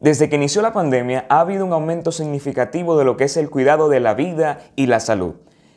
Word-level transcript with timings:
Desde 0.00 0.28
que 0.28 0.36
inició 0.36 0.60
la 0.60 0.74
pandemia 0.74 1.24
ha 1.30 1.40
habido 1.40 1.64
un 1.64 1.72
aumento 1.72 2.12
significativo 2.12 2.98
de 2.98 3.04
lo 3.04 3.16
que 3.16 3.24
es 3.24 3.36
el 3.38 3.48
cuidado 3.48 3.88
de 3.88 4.00
la 4.00 4.12
vida 4.12 4.60
y 4.76 4.86
la 4.86 5.00
salud. 5.00 5.36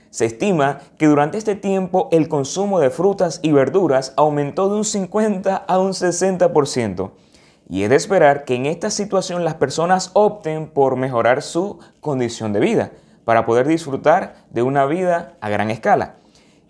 Se 0.10 0.26
estima 0.26 0.80
que 0.98 1.06
durante 1.06 1.38
este 1.38 1.56
tiempo 1.56 2.10
el 2.12 2.28
consumo 2.28 2.80
de 2.80 2.90
frutas 2.90 3.40
y 3.44 3.52
verduras 3.52 4.14
aumentó 4.18 4.70
de 4.70 4.76
un 4.76 4.84
50 4.84 5.56
a 5.56 5.80
un 5.80 5.92
60%. 5.92 7.12
Y 7.70 7.84
es 7.84 7.90
de 7.90 7.96
esperar 7.96 8.44
que 8.44 8.56
en 8.56 8.66
esta 8.66 8.90
situación 8.90 9.46
las 9.46 9.54
personas 9.54 10.12
opten 10.14 10.68
por 10.68 10.96
mejorar 10.96 11.42
su 11.42 11.80
condición 12.02 12.52
de 12.52 12.60
vida 12.60 12.92
para 13.24 13.46
poder 13.46 13.68
disfrutar 13.68 14.34
de 14.50 14.64
una 14.64 14.86
vida 14.86 15.38
a 15.40 15.50
gran 15.50 15.70
escala. 15.70 16.16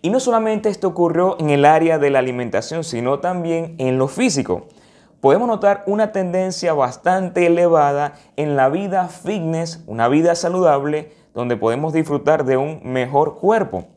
Y 0.01 0.11
no 0.11 0.19
solamente 0.19 0.69
esto 0.69 0.89
ocurrió 0.89 1.37
en 1.39 1.49
el 1.49 1.65
área 1.65 1.97
de 1.97 2.09
la 2.09 2.19
alimentación, 2.19 2.83
sino 2.83 3.19
también 3.19 3.75
en 3.79 3.97
lo 3.97 4.07
físico. 4.07 4.67
Podemos 5.21 5.49
notar 5.49 5.83
una 5.85 6.13
tendencia 6.13 6.73
bastante 6.73 7.45
elevada 7.45 8.13
en 8.37 8.55
la 8.55 8.69
vida 8.69 9.09
fitness, 9.09 9.83
una 9.85 10.07
vida 10.07 10.33
saludable, 10.33 11.11
donde 11.33 11.57
podemos 11.57 11.91
disfrutar 11.91 12.45
de 12.45 12.55
un 12.55 12.79
mejor 12.85 13.35
cuerpo. 13.35 13.87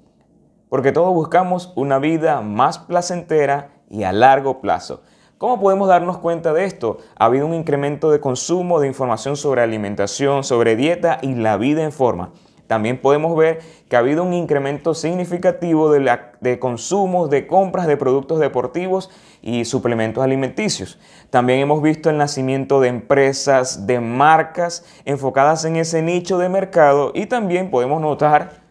Porque 0.68 0.90
todos 0.90 1.14
buscamos 1.14 1.72
una 1.76 2.00
vida 2.00 2.40
más 2.40 2.80
placentera 2.80 3.70
y 3.88 4.02
a 4.02 4.10
largo 4.10 4.60
plazo. 4.60 5.02
¿Cómo 5.38 5.60
podemos 5.60 5.86
darnos 5.86 6.18
cuenta 6.18 6.52
de 6.52 6.64
esto? 6.64 6.98
Ha 7.16 7.26
habido 7.26 7.46
un 7.46 7.54
incremento 7.54 8.10
de 8.10 8.18
consumo 8.18 8.80
de 8.80 8.88
información 8.88 9.36
sobre 9.36 9.62
alimentación, 9.62 10.42
sobre 10.42 10.74
dieta 10.74 11.18
y 11.22 11.36
la 11.36 11.56
vida 11.56 11.84
en 11.84 11.92
forma. 11.92 12.32
También 12.72 12.96
podemos 12.96 13.36
ver 13.36 13.60
que 13.90 13.96
ha 13.96 13.98
habido 13.98 14.22
un 14.22 14.32
incremento 14.32 14.94
significativo 14.94 15.92
de, 15.92 16.00
la, 16.00 16.32
de 16.40 16.58
consumos, 16.58 17.28
de 17.28 17.46
compras 17.46 17.86
de 17.86 17.98
productos 17.98 18.40
deportivos 18.40 19.10
y 19.42 19.66
suplementos 19.66 20.24
alimenticios. 20.24 20.98
También 21.28 21.58
hemos 21.58 21.82
visto 21.82 22.08
el 22.08 22.16
nacimiento 22.16 22.80
de 22.80 22.88
empresas, 22.88 23.86
de 23.86 24.00
marcas 24.00 24.86
enfocadas 25.04 25.66
en 25.66 25.76
ese 25.76 26.00
nicho 26.00 26.38
de 26.38 26.48
mercado 26.48 27.12
y 27.14 27.26
también 27.26 27.70
podemos 27.70 28.00
notar 28.00 28.62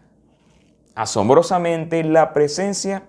asombrosamente 0.95 2.03
la 2.03 2.33
presencia 2.33 3.03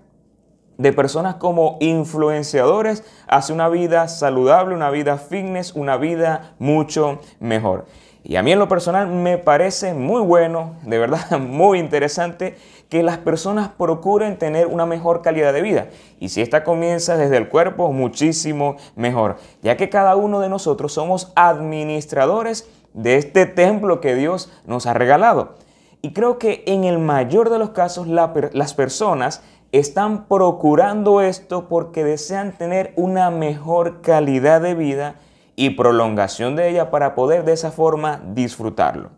de 0.76 0.92
personas 0.92 1.36
como 1.36 1.78
influenciadores 1.80 3.02
hacia 3.28 3.54
una 3.54 3.70
vida 3.70 4.08
saludable, 4.08 4.74
una 4.74 4.90
vida 4.90 5.16
fitness, 5.16 5.72
una 5.72 5.96
vida 5.96 6.54
mucho 6.58 7.18
mejor. 7.40 7.86
Y 8.24 8.36
a 8.36 8.42
mí 8.42 8.52
en 8.52 8.58
lo 8.58 8.68
personal 8.68 9.08
me 9.08 9.36
parece 9.36 9.94
muy 9.94 10.20
bueno, 10.20 10.74
de 10.82 10.98
verdad 10.98 11.38
muy 11.40 11.78
interesante, 11.78 12.56
que 12.88 13.02
las 13.02 13.18
personas 13.18 13.70
procuren 13.70 14.38
tener 14.38 14.66
una 14.66 14.86
mejor 14.86 15.22
calidad 15.22 15.52
de 15.52 15.62
vida. 15.62 15.88
Y 16.20 16.28
si 16.28 16.40
esta 16.40 16.62
comienza 16.62 17.16
desde 17.16 17.36
el 17.36 17.48
cuerpo, 17.48 17.90
muchísimo 17.92 18.76
mejor, 18.94 19.38
ya 19.62 19.76
que 19.76 19.88
cada 19.88 20.14
uno 20.14 20.40
de 20.40 20.48
nosotros 20.48 20.92
somos 20.92 21.32
administradores 21.34 22.68
de 22.92 23.16
este 23.16 23.46
templo 23.46 24.00
que 24.00 24.14
Dios 24.14 24.52
nos 24.66 24.86
ha 24.86 24.94
regalado. 24.94 25.54
Y 26.02 26.12
creo 26.12 26.38
que 26.38 26.62
en 26.66 26.84
el 26.84 26.98
mayor 26.98 27.48
de 27.48 27.58
los 27.58 27.70
casos 27.70 28.06
las 28.08 28.74
personas 28.74 29.42
están 29.72 30.26
procurando 30.26 31.22
esto 31.22 31.68
porque 31.68 32.04
desean 32.04 32.52
tener 32.52 32.92
una 32.96 33.30
mejor 33.30 34.02
calidad 34.02 34.60
de 34.60 34.74
vida 34.74 35.14
y 35.56 35.70
prolongación 35.70 36.56
de 36.56 36.70
ella 36.70 36.90
para 36.90 37.14
poder 37.14 37.44
de 37.44 37.52
esa 37.52 37.70
forma 37.70 38.22
disfrutarlo. 38.24 39.10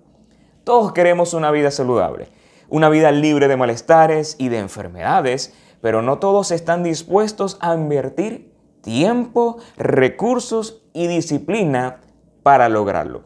Todos 0.64 0.92
queremos 0.92 1.34
una 1.34 1.50
vida 1.50 1.70
saludable, 1.70 2.28
una 2.68 2.88
vida 2.88 3.12
libre 3.12 3.48
de 3.48 3.56
malestares 3.56 4.36
y 4.38 4.48
de 4.48 4.58
enfermedades, 4.58 5.54
pero 5.80 6.02
no 6.02 6.18
todos 6.18 6.50
están 6.50 6.82
dispuestos 6.82 7.58
a 7.60 7.74
invertir 7.74 8.52
tiempo, 8.80 9.58
recursos 9.76 10.82
y 10.92 11.06
disciplina 11.06 12.00
para 12.42 12.68
lograrlo. 12.68 13.22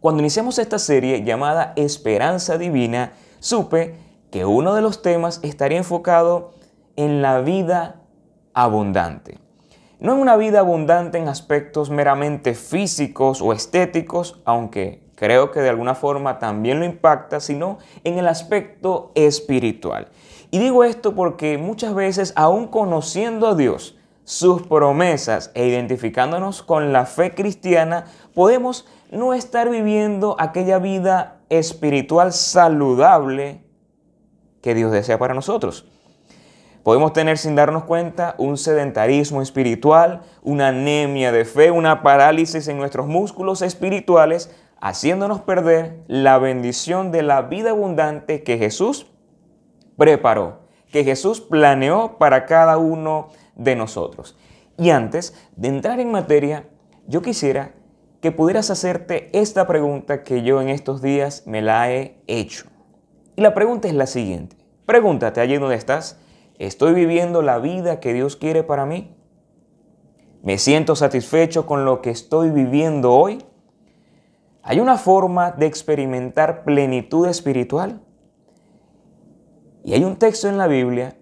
Cuando 0.00 0.20
iniciamos 0.20 0.58
esta 0.58 0.78
serie 0.78 1.24
llamada 1.24 1.72
Esperanza 1.76 2.58
Divina, 2.58 3.12
supe 3.40 3.96
que 4.30 4.44
uno 4.44 4.74
de 4.74 4.82
los 4.82 5.00
temas 5.00 5.40
estaría 5.42 5.78
enfocado 5.78 6.52
en 6.96 7.22
la 7.22 7.40
vida 7.40 8.02
abundante. 8.52 9.38
No 10.04 10.12
en 10.12 10.18
una 10.18 10.36
vida 10.36 10.60
abundante 10.60 11.16
en 11.16 11.28
aspectos 11.28 11.88
meramente 11.88 12.52
físicos 12.52 13.40
o 13.40 13.54
estéticos, 13.54 14.38
aunque 14.44 15.00
creo 15.14 15.50
que 15.50 15.60
de 15.60 15.70
alguna 15.70 15.94
forma 15.94 16.38
también 16.38 16.78
lo 16.78 16.84
impacta, 16.84 17.40
sino 17.40 17.78
en 18.04 18.18
el 18.18 18.28
aspecto 18.28 19.12
espiritual. 19.14 20.08
Y 20.50 20.58
digo 20.58 20.84
esto 20.84 21.14
porque 21.14 21.56
muchas 21.56 21.94
veces, 21.94 22.34
aún 22.36 22.66
conociendo 22.66 23.48
a 23.48 23.54
Dios, 23.54 23.96
sus 24.24 24.66
promesas 24.66 25.50
e 25.54 25.68
identificándonos 25.68 26.62
con 26.62 26.92
la 26.92 27.06
fe 27.06 27.34
cristiana, 27.34 28.04
podemos 28.34 28.86
no 29.10 29.32
estar 29.32 29.70
viviendo 29.70 30.36
aquella 30.38 30.78
vida 30.78 31.38
espiritual 31.48 32.34
saludable 32.34 33.64
que 34.60 34.74
Dios 34.74 34.92
desea 34.92 35.18
para 35.18 35.32
nosotros. 35.32 35.86
Podemos 36.84 37.14
tener 37.14 37.38
sin 37.38 37.54
darnos 37.54 37.84
cuenta 37.84 38.34
un 38.36 38.58
sedentarismo 38.58 39.40
espiritual, 39.40 40.20
una 40.42 40.68
anemia 40.68 41.32
de 41.32 41.46
fe, 41.46 41.70
una 41.70 42.02
parálisis 42.02 42.68
en 42.68 42.76
nuestros 42.76 43.06
músculos 43.06 43.62
espirituales, 43.62 44.54
haciéndonos 44.82 45.40
perder 45.40 46.02
la 46.08 46.36
bendición 46.36 47.10
de 47.10 47.22
la 47.22 47.40
vida 47.40 47.70
abundante 47.70 48.42
que 48.42 48.58
Jesús 48.58 49.06
preparó, 49.96 50.60
que 50.92 51.04
Jesús 51.04 51.40
planeó 51.40 52.18
para 52.18 52.44
cada 52.44 52.76
uno 52.76 53.28
de 53.56 53.76
nosotros. 53.76 54.36
Y 54.76 54.90
antes 54.90 55.34
de 55.56 55.68
entrar 55.68 56.00
en 56.00 56.12
materia, 56.12 56.68
yo 57.06 57.22
quisiera 57.22 57.72
que 58.20 58.30
pudieras 58.30 58.68
hacerte 58.70 59.30
esta 59.32 59.66
pregunta 59.66 60.22
que 60.22 60.42
yo 60.42 60.60
en 60.60 60.68
estos 60.68 61.00
días 61.00 61.46
me 61.46 61.62
la 61.62 61.90
he 61.90 62.18
hecho. 62.26 62.66
Y 63.36 63.40
la 63.40 63.54
pregunta 63.54 63.88
es 63.88 63.94
la 63.94 64.06
siguiente. 64.06 64.56
Pregúntate 64.84 65.40
allí 65.40 65.56
donde 65.56 65.76
estás, 65.76 66.20
¿Estoy 66.58 66.94
viviendo 66.94 67.42
la 67.42 67.58
vida 67.58 67.98
que 67.98 68.12
Dios 68.12 68.36
quiere 68.36 68.62
para 68.62 68.86
mí? 68.86 69.16
¿Me 70.42 70.58
siento 70.58 70.94
satisfecho 70.94 71.66
con 71.66 71.84
lo 71.84 72.00
que 72.00 72.10
estoy 72.10 72.50
viviendo 72.50 73.12
hoy? 73.12 73.44
¿Hay 74.62 74.78
una 74.78 74.96
forma 74.96 75.50
de 75.50 75.66
experimentar 75.66 76.64
plenitud 76.64 77.26
espiritual? 77.26 78.00
Y 79.82 79.94
hay 79.94 80.04
un 80.04 80.16
texto 80.16 80.48
en 80.48 80.56
la 80.56 80.66
Biblia 80.66 81.16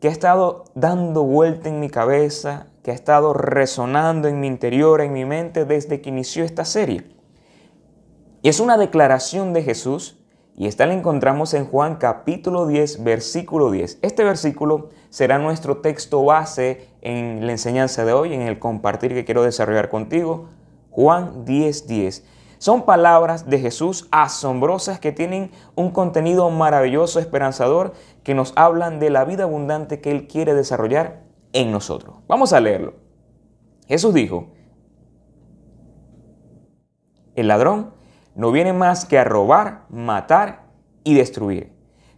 que 0.00 0.08
ha 0.08 0.10
estado 0.10 0.64
dando 0.74 1.22
vuelta 1.22 1.68
en 1.68 1.80
mi 1.80 1.90
cabeza, 1.90 2.68
que 2.82 2.90
ha 2.90 2.94
estado 2.94 3.34
resonando 3.34 4.26
en 4.26 4.40
mi 4.40 4.46
interior, 4.46 5.00
en 5.00 5.12
mi 5.12 5.24
mente 5.24 5.64
desde 5.64 6.00
que 6.00 6.08
inició 6.08 6.44
esta 6.44 6.64
serie. 6.64 7.04
Y 8.42 8.48
es 8.48 8.60
una 8.60 8.78
declaración 8.78 9.52
de 9.52 9.62
Jesús 9.62 10.17
y 10.58 10.66
esta 10.66 10.86
la 10.86 10.94
encontramos 10.94 11.54
en 11.54 11.66
Juan 11.66 11.96
capítulo 11.96 12.66
10, 12.66 13.04
versículo 13.04 13.70
10. 13.70 14.00
Este 14.02 14.24
versículo 14.24 14.88
será 15.08 15.38
nuestro 15.38 15.76
texto 15.76 16.24
base 16.24 16.88
en 17.00 17.46
la 17.46 17.52
enseñanza 17.52 18.04
de 18.04 18.12
hoy, 18.12 18.34
en 18.34 18.42
el 18.42 18.58
compartir 18.58 19.14
que 19.14 19.24
quiero 19.24 19.44
desarrollar 19.44 19.88
contigo. 19.88 20.48
Juan 20.90 21.44
10, 21.44 21.86
10. 21.86 22.26
Son 22.58 22.84
palabras 22.84 23.48
de 23.48 23.60
Jesús 23.60 24.08
asombrosas 24.10 24.98
que 24.98 25.12
tienen 25.12 25.52
un 25.76 25.92
contenido 25.92 26.50
maravilloso, 26.50 27.20
esperanzador, 27.20 27.92
que 28.24 28.34
nos 28.34 28.52
hablan 28.56 28.98
de 28.98 29.10
la 29.10 29.24
vida 29.24 29.44
abundante 29.44 30.00
que 30.00 30.10
Él 30.10 30.26
quiere 30.26 30.54
desarrollar 30.54 31.22
en 31.52 31.70
nosotros. 31.70 32.16
Vamos 32.26 32.52
a 32.52 32.58
leerlo. 32.58 32.94
Jesús 33.86 34.12
dijo, 34.12 34.48
el 37.36 37.46
ladrón 37.46 37.96
no 38.38 38.52
viene 38.52 38.72
más 38.72 39.04
que 39.04 39.18
a 39.18 39.24
robar, 39.24 39.82
matar 39.90 40.62
y 41.02 41.14
destruir. 41.14 41.72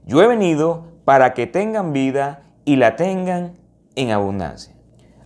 Yo 0.05 0.23
he 0.23 0.27
venido 0.27 0.85
para 1.07 1.33
que 1.33 1.47
tengan 1.47 1.95
vida 1.95 2.43
y 2.67 2.77
la 2.77 2.95
tengan 2.95 3.59
en 3.95 4.11
abundancia. 4.11 4.75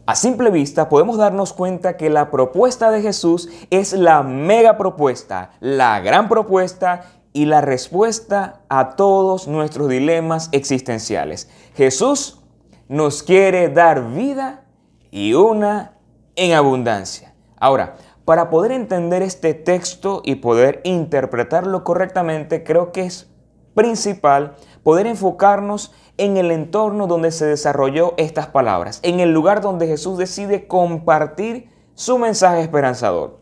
A 0.07 0.15
simple 0.15 0.51
vista 0.51 0.89
podemos 0.89 1.17
darnos 1.17 1.53
cuenta 1.53 1.97
que 1.97 2.11
la 2.11 2.31
propuesta 2.31 2.93
de 2.93 3.03
Jesús 3.03 3.49
es 3.71 3.93
la 3.93 4.23
mega 4.23 4.79
propuesta, 4.79 5.51
la 5.59 5.99
gran 5.99 6.29
propuesta 6.29 7.07
y 7.33 7.47
la 7.47 7.61
respuesta 7.61 8.61
a 8.69 8.95
todos 8.95 9.49
nuestros 9.49 9.89
dilemas 9.89 10.49
existenciales. 10.53 11.51
Jesús 11.75 12.41
nos 12.87 13.25
quiere 13.25 13.69
dar 13.69 14.13
vida 14.13 14.63
y 15.11 15.35
una 15.35 15.95
en 16.37 16.53
abundancia. 16.53 17.35
Ahora, 17.57 17.97
para 18.25 18.49
poder 18.51 18.73
entender 18.73 19.23
este 19.23 19.55
texto 19.55 20.23
y 20.25 20.37
poder 20.37 20.81
interpretarlo 20.85 21.85
correctamente, 21.85 22.65
creo 22.65 22.93
que 22.93 23.03
es 23.03 23.31
principal 23.75 24.55
poder 24.83 25.07
enfocarnos 25.07 25.93
en 26.17 26.37
el 26.37 26.51
entorno 26.51 27.07
donde 27.07 27.33
se 27.33 27.45
desarrolló 27.47 28.15
estas 28.17 28.47
palabras, 28.47 29.01
en 29.03 29.21
el 29.21 29.33
lugar 29.33 29.61
donde 29.61 29.87
Jesús 29.87 30.17
decide 30.17 30.67
compartir 30.67 31.69
su 31.95 32.19
mensaje 32.19 32.61
esperanzador. 32.61 33.39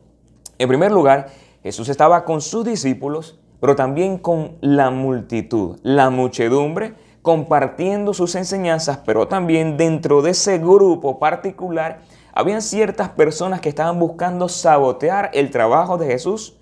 En 0.59 0.69
primer 0.69 0.91
lugar, 0.91 1.29
Jesús 1.63 1.89
estaba 1.89 2.25
con 2.25 2.41
sus 2.41 2.65
discípulos, 2.65 3.39
pero 3.61 3.77
también 3.77 4.19
con 4.19 4.57
la 4.61 4.91
multitud, 4.91 5.79
la 5.83 6.11
muchedumbre, 6.11 6.95
compartiendo 7.23 8.15
sus 8.15 8.35
enseñanzas, 8.35 8.99
pero 9.07 9.29
también 9.29 9.77
dentro 9.77 10.23
de 10.23 10.31
ese 10.31 10.59
grupo 10.59 11.21
particular 11.21 12.01
habían 12.33 12.63
ciertas 12.63 13.11
personas 13.11 13.61
que 13.61 13.69
estaban 13.69 13.99
buscando 13.99 14.49
sabotear 14.49 15.31
el 15.35 15.51
trabajo 15.51 15.99
de 15.99 16.07
Jesús 16.07 16.57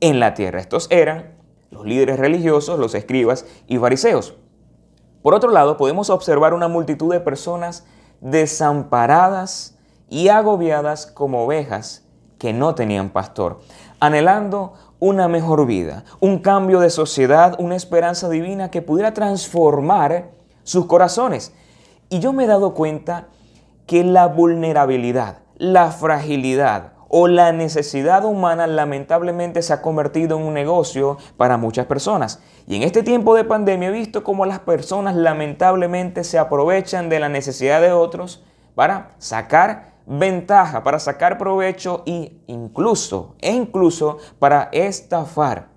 en 0.00 0.20
la 0.20 0.34
tierra. 0.34 0.60
Estos 0.60 0.86
eran 0.90 1.34
los 1.70 1.84
líderes 1.84 2.18
religiosos, 2.18 2.78
los 2.78 2.94
escribas 2.94 3.44
y 3.66 3.78
fariseos. 3.78 4.34
Por 5.22 5.34
otro 5.34 5.50
lado, 5.50 5.76
podemos 5.76 6.10
observar 6.10 6.54
una 6.54 6.68
multitud 6.68 7.12
de 7.12 7.20
personas 7.20 7.84
desamparadas 8.20 9.76
y 10.08 10.28
agobiadas 10.28 11.06
como 11.06 11.44
ovejas 11.44 12.04
que 12.38 12.52
no 12.52 12.74
tenían 12.74 13.10
pastor, 13.10 13.60
anhelando 13.98 14.74
una 14.98 15.28
mejor 15.28 15.66
vida, 15.66 16.04
un 16.20 16.38
cambio 16.38 16.80
de 16.80 16.90
sociedad, 16.90 17.56
una 17.58 17.76
esperanza 17.76 18.28
divina 18.28 18.70
que 18.70 18.82
pudiera 18.82 19.12
transformar 19.14 20.30
sus 20.62 20.86
corazones. 20.86 21.52
Y 22.08 22.20
yo 22.20 22.32
me 22.32 22.44
he 22.44 22.46
dado 22.46 22.74
cuenta 22.74 23.26
que 23.86 24.04
la 24.04 24.26
vulnerabilidad, 24.26 25.38
la 25.56 25.90
fragilidad 25.90 26.92
o 27.08 27.28
la 27.28 27.52
necesidad 27.52 28.24
humana 28.24 28.66
lamentablemente 28.66 29.62
se 29.62 29.72
ha 29.72 29.80
convertido 29.80 30.38
en 30.38 30.44
un 30.44 30.54
negocio 30.54 31.18
para 31.36 31.56
muchas 31.56 31.86
personas. 31.86 32.42
Y 32.66 32.76
en 32.76 32.82
este 32.82 33.02
tiempo 33.02 33.34
de 33.34 33.44
pandemia 33.44 33.88
he 33.88 33.92
visto 33.92 34.24
cómo 34.24 34.44
las 34.44 34.58
personas 34.58 35.14
lamentablemente 35.14 36.24
se 36.24 36.38
aprovechan 36.38 37.08
de 37.08 37.20
la 37.20 37.28
necesidad 37.28 37.80
de 37.80 37.92
otros 37.92 38.42
para 38.74 39.14
sacar 39.18 39.94
ventaja, 40.06 40.82
para 40.82 40.98
sacar 40.98 41.38
provecho 41.38 42.02
e 42.06 42.40
incluso, 42.46 43.36
e 43.40 43.52
incluso 43.52 44.18
para 44.38 44.68
estafar. 44.72 45.68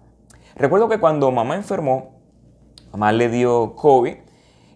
Recuerdo 0.55 0.89
que 0.89 0.99
cuando 0.99 1.31
mamá 1.31 1.55
enfermó, 1.55 2.19
mamá 2.91 3.11
le 3.11 3.29
dio 3.29 3.75
COVID, 3.75 4.15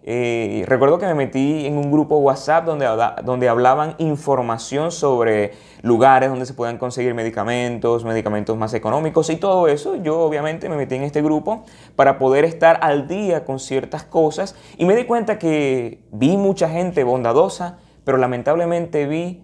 eh, 0.06 0.64
recuerdo 0.66 0.98
que 0.98 1.06
me 1.06 1.14
metí 1.14 1.64
en 1.64 1.78
un 1.78 1.90
grupo 1.90 2.18
WhatsApp 2.18 2.66
donde, 2.66 2.86
donde 3.24 3.48
hablaban 3.48 3.94
información 3.96 4.92
sobre 4.92 5.52
lugares 5.80 6.28
donde 6.28 6.44
se 6.44 6.52
puedan 6.52 6.76
conseguir 6.76 7.14
medicamentos, 7.14 8.04
medicamentos 8.04 8.54
más 8.58 8.74
económicos 8.74 9.30
y 9.30 9.36
todo 9.36 9.66
eso. 9.66 9.96
Yo 9.96 10.20
obviamente 10.20 10.68
me 10.68 10.76
metí 10.76 10.96
en 10.96 11.04
este 11.04 11.22
grupo 11.22 11.64
para 11.96 12.18
poder 12.18 12.44
estar 12.44 12.78
al 12.82 13.08
día 13.08 13.46
con 13.46 13.58
ciertas 13.58 14.04
cosas 14.04 14.54
y 14.76 14.84
me 14.84 14.94
di 14.94 15.04
cuenta 15.04 15.38
que 15.38 16.04
vi 16.12 16.36
mucha 16.36 16.68
gente 16.68 17.02
bondadosa, 17.02 17.78
pero 18.04 18.18
lamentablemente 18.18 19.06
vi 19.06 19.42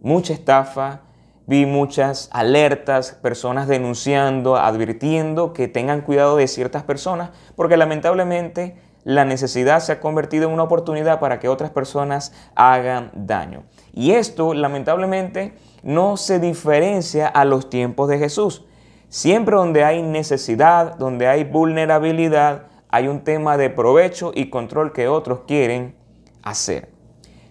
mucha 0.00 0.32
estafa, 0.32 1.02
vi 1.46 1.66
muchas 1.66 2.30
alertas, 2.32 3.12
personas 3.12 3.68
denunciando, 3.68 4.56
advirtiendo 4.56 5.52
que 5.52 5.68
tengan 5.68 6.00
cuidado 6.00 6.36
de 6.36 6.48
ciertas 6.48 6.82
personas, 6.82 7.30
porque 7.54 7.76
lamentablemente 7.76 8.76
la 9.04 9.24
necesidad 9.24 9.80
se 9.80 9.92
ha 9.92 10.00
convertido 10.00 10.48
en 10.48 10.54
una 10.54 10.64
oportunidad 10.64 11.20
para 11.20 11.38
que 11.38 11.48
otras 11.48 11.70
personas 11.70 12.32
hagan 12.54 13.10
daño. 13.14 13.64
Y 13.92 14.12
esto, 14.12 14.54
lamentablemente, 14.54 15.54
no 15.82 16.16
se 16.16 16.40
diferencia 16.40 17.28
a 17.28 17.44
los 17.44 17.68
tiempos 17.68 18.08
de 18.08 18.18
Jesús. 18.18 18.64
Siempre 19.08 19.56
donde 19.56 19.84
hay 19.84 20.02
necesidad, 20.02 20.96
donde 20.96 21.28
hay 21.28 21.44
vulnerabilidad, 21.44 22.64
hay 22.88 23.08
un 23.08 23.20
tema 23.22 23.56
de 23.56 23.70
provecho 23.70 24.32
y 24.34 24.50
control 24.50 24.92
que 24.92 25.08
otros 25.08 25.40
quieren 25.46 25.94
hacer. 26.42 26.88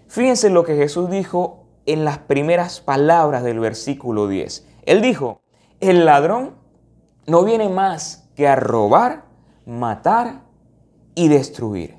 Fíjense 0.08 0.50
lo 0.50 0.64
que 0.64 0.76
Jesús 0.76 1.08
dijo 1.08 1.64
en 1.86 2.04
las 2.04 2.18
primeras 2.18 2.80
palabras 2.80 3.42
del 3.42 3.60
versículo 3.60 4.26
10. 4.26 4.66
Él 4.86 5.02
dijo, 5.02 5.40
el 5.80 6.04
ladrón 6.04 6.54
no 7.26 7.44
viene 7.44 7.68
más 7.68 8.28
que 8.34 8.48
a 8.48 8.56
robar, 8.56 9.24
matar 9.66 10.42
y 11.14 11.28
destruir. 11.28 11.96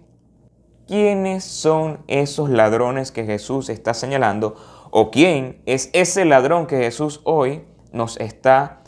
¿Quiénes 0.88 1.44
son 1.44 2.03
esos 2.07 2.50
ladrones 2.50 3.12
que 3.12 3.25
Jesús 3.25 3.69
está 3.69 3.94
señalando? 3.94 4.56
¿O 4.91 5.09
quién 5.09 5.62
es 5.65 5.89
ese 5.94 6.25
ladrón 6.25 6.67
que 6.67 6.77
Jesús 6.77 7.21
hoy 7.23 7.65
nos 7.91 8.17
está 8.17 8.83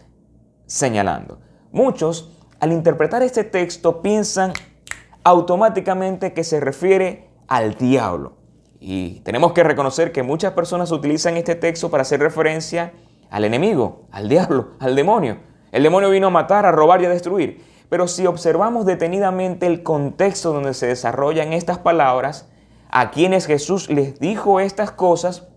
señalando? 0.68 1.40
Muchos, 1.72 2.32
al 2.60 2.72
interpretar 2.72 3.24
este 3.24 3.44
texto, 3.44 4.02
piensan 4.02 4.54
automáticamente 5.24 6.34
que 6.34 6.44
se 6.44 6.60
refiere 6.60 7.30
al 7.48 7.76
diablo. 7.76 8.38
Y 8.80 9.22
tenemos 9.22 9.54
que 9.54 9.64
reconocer 9.64 10.12
que 10.12 10.24
muchas 10.24 10.54
personas 10.54 10.92
utilizan 10.92 11.36
este 11.36 11.56
texto 11.56 11.90
para 11.90 12.04
hacer 12.04 12.20
referencia 12.20 12.94
al 13.30 13.44
enemigo, 13.44 14.06
al 14.12 14.30
diablo, 14.30 14.76
al 14.80 14.96
demonio. 14.96 15.40
El 15.72 15.84
demonio 15.84 16.10
vino 16.10 16.28
a 16.28 16.30
matar, 16.30 16.66
a 16.66 16.72
robar 16.72 17.02
y 17.02 17.06
a 17.06 17.10
destruir. 17.10 17.64
Pero 17.90 18.08
si 18.08 18.28
observamos 18.28 18.86
detenidamente 18.86 19.66
el 19.66 19.84
contexto 19.84 20.54
donde 20.54 20.74
se 20.74 20.88
desarrollan 20.88 21.54
estas 21.54 21.78
palabras, 21.78 22.50
a 22.90 23.12
quienes 23.12 23.46
Jesús 23.46 23.90
les 23.90 24.20
dijo 24.20 24.60
estas 24.60 24.92
cosas, 24.92 25.48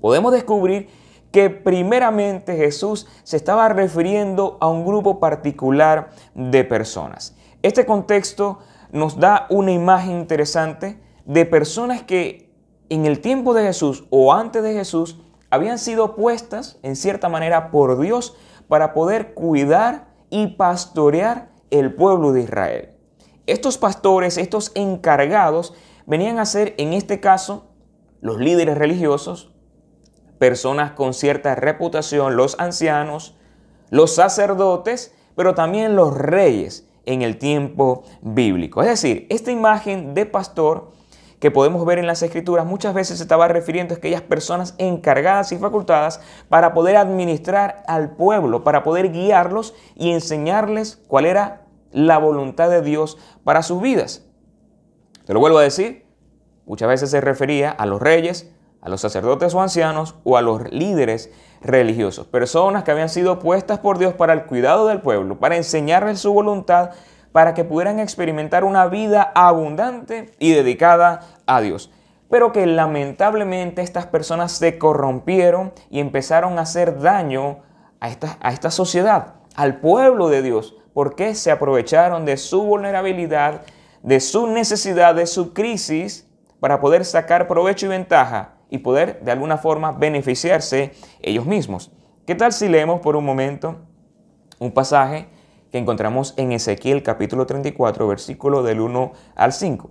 podemos 0.00 0.32
descubrir 0.32 0.88
que 1.30 1.50
primeramente 1.50 2.56
Jesús 2.56 3.08
se 3.24 3.36
estaba 3.36 3.68
refiriendo 3.68 4.56
a 4.60 4.68
un 4.68 4.84
grupo 4.84 5.18
particular 5.18 6.10
de 6.34 6.62
personas. 6.64 7.36
Este 7.62 7.86
contexto 7.86 8.60
nos 8.92 9.18
da 9.18 9.46
una 9.50 9.72
imagen 9.72 10.20
interesante 10.20 11.00
de 11.24 11.44
personas 11.44 12.02
que 12.02 12.52
en 12.88 13.06
el 13.06 13.20
tiempo 13.20 13.54
de 13.54 13.64
Jesús 13.64 14.04
o 14.10 14.32
antes 14.32 14.62
de 14.62 14.74
Jesús 14.74 15.20
habían 15.50 15.78
sido 15.78 16.14
puestas 16.14 16.78
en 16.82 16.94
cierta 16.94 17.28
manera 17.28 17.70
por 17.70 17.98
Dios 17.98 18.36
para 18.68 18.94
poder 18.94 19.34
cuidar 19.34 20.13
y 20.34 20.48
pastorear 20.48 21.52
el 21.70 21.94
pueblo 21.94 22.32
de 22.32 22.42
Israel. 22.42 22.88
Estos 23.46 23.78
pastores, 23.78 24.36
estos 24.36 24.72
encargados, 24.74 25.74
venían 26.06 26.40
a 26.40 26.44
ser, 26.44 26.74
en 26.76 26.92
este 26.92 27.20
caso, 27.20 27.68
los 28.20 28.38
líderes 28.38 28.76
religiosos, 28.76 29.54
personas 30.40 30.90
con 30.90 31.14
cierta 31.14 31.54
reputación, 31.54 32.34
los 32.34 32.58
ancianos, 32.58 33.36
los 33.90 34.16
sacerdotes, 34.16 35.14
pero 35.36 35.54
también 35.54 35.94
los 35.94 36.12
reyes 36.16 36.88
en 37.06 37.22
el 37.22 37.38
tiempo 37.38 38.02
bíblico. 38.20 38.82
Es 38.82 38.88
decir, 38.88 39.28
esta 39.30 39.52
imagen 39.52 40.14
de 40.14 40.26
pastor 40.26 40.90
que 41.44 41.50
podemos 41.50 41.84
ver 41.84 41.98
en 41.98 42.06
las 42.06 42.22
escrituras 42.22 42.64
muchas 42.64 42.94
veces 42.94 43.18
se 43.18 43.22
estaba 43.22 43.48
refiriendo 43.48 43.92
a 43.92 43.98
aquellas 43.98 44.22
personas 44.22 44.74
encargadas 44.78 45.52
y 45.52 45.58
facultadas 45.58 46.22
para 46.48 46.72
poder 46.72 46.96
administrar 46.96 47.82
al 47.86 48.16
pueblo, 48.16 48.64
para 48.64 48.82
poder 48.82 49.12
guiarlos 49.12 49.74
y 49.94 50.12
enseñarles 50.12 51.02
cuál 51.06 51.26
era 51.26 51.66
la 51.92 52.16
voluntad 52.16 52.70
de 52.70 52.80
Dios 52.80 53.18
para 53.44 53.62
sus 53.62 53.82
vidas. 53.82 54.24
Te 55.26 55.34
lo 55.34 55.40
vuelvo 55.40 55.58
a 55.58 55.62
decir, 55.62 56.06
muchas 56.64 56.88
veces 56.88 57.10
se 57.10 57.20
refería 57.20 57.70
a 57.70 57.84
los 57.84 58.00
reyes, 58.00 58.50
a 58.80 58.88
los 58.88 59.02
sacerdotes 59.02 59.54
o 59.54 59.60
ancianos 59.60 60.14
o 60.24 60.38
a 60.38 60.40
los 60.40 60.72
líderes 60.72 61.30
religiosos, 61.60 62.26
personas 62.26 62.84
que 62.84 62.90
habían 62.90 63.10
sido 63.10 63.38
puestas 63.38 63.80
por 63.80 63.98
Dios 63.98 64.14
para 64.14 64.32
el 64.32 64.44
cuidado 64.46 64.86
del 64.86 65.02
pueblo, 65.02 65.38
para 65.38 65.58
enseñarles 65.58 66.20
su 66.20 66.32
voluntad, 66.32 66.92
para 67.34 67.52
que 67.52 67.64
pudieran 67.64 67.98
experimentar 67.98 68.62
una 68.62 68.86
vida 68.86 69.32
abundante 69.34 70.30
y 70.38 70.52
dedicada 70.52 71.22
a 71.46 71.60
Dios. 71.60 71.90
Pero 72.30 72.52
que 72.52 72.64
lamentablemente 72.64 73.82
estas 73.82 74.06
personas 74.06 74.52
se 74.52 74.78
corrompieron 74.78 75.72
y 75.90 75.98
empezaron 75.98 76.58
a 76.58 76.62
hacer 76.62 77.00
daño 77.00 77.58
a 77.98 78.08
esta, 78.08 78.38
a 78.40 78.52
esta 78.52 78.70
sociedad, 78.70 79.34
al 79.56 79.80
pueblo 79.80 80.28
de 80.28 80.42
Dios, 80.42 80.76
porque 80.92 81.34
se 81.34 81.50
aprovecharon 81.50 82.24
de 82.24 82.36
su 82.36 82.62
vulnerabilidad, 82.62 83.62
de 84.04 84.20
su 84.20 84.46
necesidad, 84.46 85.16
de 85.16 85.26
su 85.26 85.52
crisis, 85.52 86.30
para 86.60 86.78
poder 86.78 87.04
sacar 87.04 87.48
provecho 87.48 87.86
y 87.86 87.88
ventaja 87.88 88.50
y 88.70 88.78
poder 88.78 89.20
de 89.22 89.32
alguna 89.32 89.58
forma 89.58 89.90
beneficiarse 89.90 90.92
ellos 91.20 91.46
mismos. 91.46 91.90
¿Qué 92.28 92.36
tal 92.36 92.52
si 92.52 92.68
leemos 92.68 93.00
por 93.00 93.16
un 93.16 93.24
momento 93.24 93.78
un 94.60 94.70
pasaje 94.70 95.33
que 95.74 95.78
encontramos 95.78 96.34
en 96.36 96.52
Ezequiel 96.52 97.02
capítulo 97.02 97.46
34, 97.46 98.06
versículo 98.06 98.62
del 98.62 98.78
1 98.78 99.10
al 99.34 99.52
5. 99.52 99.90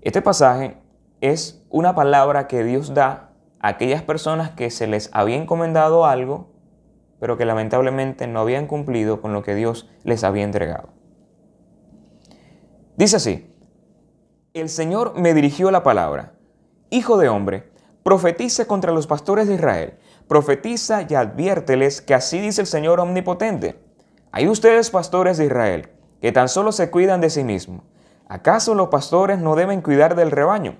Este 0.00 0.20
pasaje 0.22 0.76
es 1.20 1.64
una 1.70 1.94
palabra 1.94 2.48
que 2.48 2.64
Dios 2.64 2.92
da 2.92 3.30
a 3.60 3.68
aquellas 3.68 4.02
personas 4.02 4.50
que 4.50 4.70
se 4.70 4.88
les 4.88 5.08
había 5.12 5.36
encomendado 5.36 6.04
algo, 6.04 6.50
pero 7.20 7.36
que 7.36 7.44
lamentablemente 7.44 8.26
no 8.26 8.40
habían 8.40 8.66
cumplido 8.66 9.20
con 9.20 9.32
lo 9.32 9.44
que 9.44 9.54
Dios 9.54 9.88
les 10.02 10.24
había 10.24 10.42
entregado. 10.42 10.88
Dice 12.96 13.18
así, 13.18 13.54
el 14.52 14.68
Señor 14.68 15.16
me 15.16 15.32
dirigió 15.32 15.70
la 15.70 15.84
palabra, 15.84 16.32
Hijo 16.90 17.18
de 17.18 17.28
hombre, 17.28 17.70
profetiza 18.02 18.64
contra 18.64 18.90
los 18.90 19.06
pastores 19.06 19.46
de 19.46 19.54
Israel, 19.54 19.98
profetiza 20.26 21.06
y 21.08 21.14
adviérteles 21.14 22.02
que 22.02 22.14
así 22.14 22.40
dice 22.40 22.62
el 22.62 22.66
Señor 22.66 22.98
omnipotente 22.98 23.91
hay 24.34 24.48
ustedes, 24.48 24.88
pastores 24.88 25.36
de 25.36 25.44
Israel, 25.44 25.90
que 26.22 26.32
tan 26.32 26.48
solo 26.48 26.72
se 26.72 26.90
cuidan 26.90 27.20
de 27.20 27.28
sí 27.28 27.44
mismos. 27.44 27.82
¿Acaso 28.26 28.74
los 28.74 28.88
pastores 28.88 29.38
no 29.38 29.56
deben 29.56 29.82
cuidar 29.82 30.16
del 30.16 30.30
rebaño? 30.30 30.76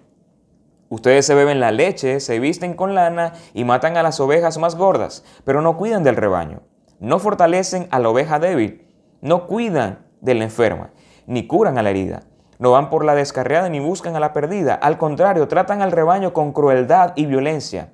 Ustedes 0.89 1.27
se 1.27 1.35
beben 1.35 1.61
la 1.61 1.71
leche, 1.71 2.21
se 2.21 2.39
visten 2.39 2.73
con 2.73 2.95
lana 2.95 3.35
y 3.53 3.65
matan 3.65 3.99
a 3.99 4.03
las 4.03 4.21
ovejas 4.21 4.57
más 4.57 4.75
gordas, 4.75 5.23
pero 5.45 5.61
no 5.61 5.77
cuidan 5.77 6.03
del 6.03 6.17
rebaño. 6.17 6.63
No 6.99 7.19
fortalecen 7.19 7.89
a 7.91 7.99
la 7.99 8.09
oveja 8.09 8.39
débil, 8.39 8.87
no 9.21 9.47
cuidan 9.47 10.07
de 10.23 10.35
la 10.35 10.45
enferma, 10.45 10.93
ni 11.27 11.47
curan 11.47 11.77
a 11.77 11.83
la 11.83 11.91
herida. 11.91 12.23
No 12.59 12.71
van 12.71 12.89
por 12.89 13.05
la 13.05 13.15
descarriada 13.15 13.69
ni 13.69 13.81
buscan 13.81 14.17
a 14.17 14.21
la 14.21 14.33
perdida. 14.33 14.77
Al 14.77 14.97
contrario, 14.97 15.47
tratan 15.47 15.83
al 15.83 15.93
rebaño 15.93 16.33
con 16.33 16.55
crueldad 16.55 17.13
y 17.17 17.27
violencia. 17.27 17.93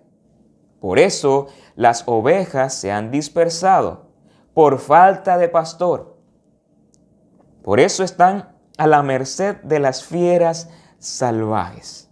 Por 0.79 1.00
eso 1.00 1.49
las 1.75 2.05
ovejas 2.07 2.75
se 2.75 2.93
han 2.93 3.11
dispersado 3.11 4.08
por 4.59 4.81
falta 4.81 5.38
de 5.38 5.49
pastor. 5.49 6.17
Por 7.62 7.79
eso 7.79 8.03
están 8.03 8.57
a 8.77 8.88
la 8.88 9.05
merced 9.05 9.55
de 9.59 9.79
las 9.79 10.05
fieras 10.05 10.69
salvajes. 10.99 12.11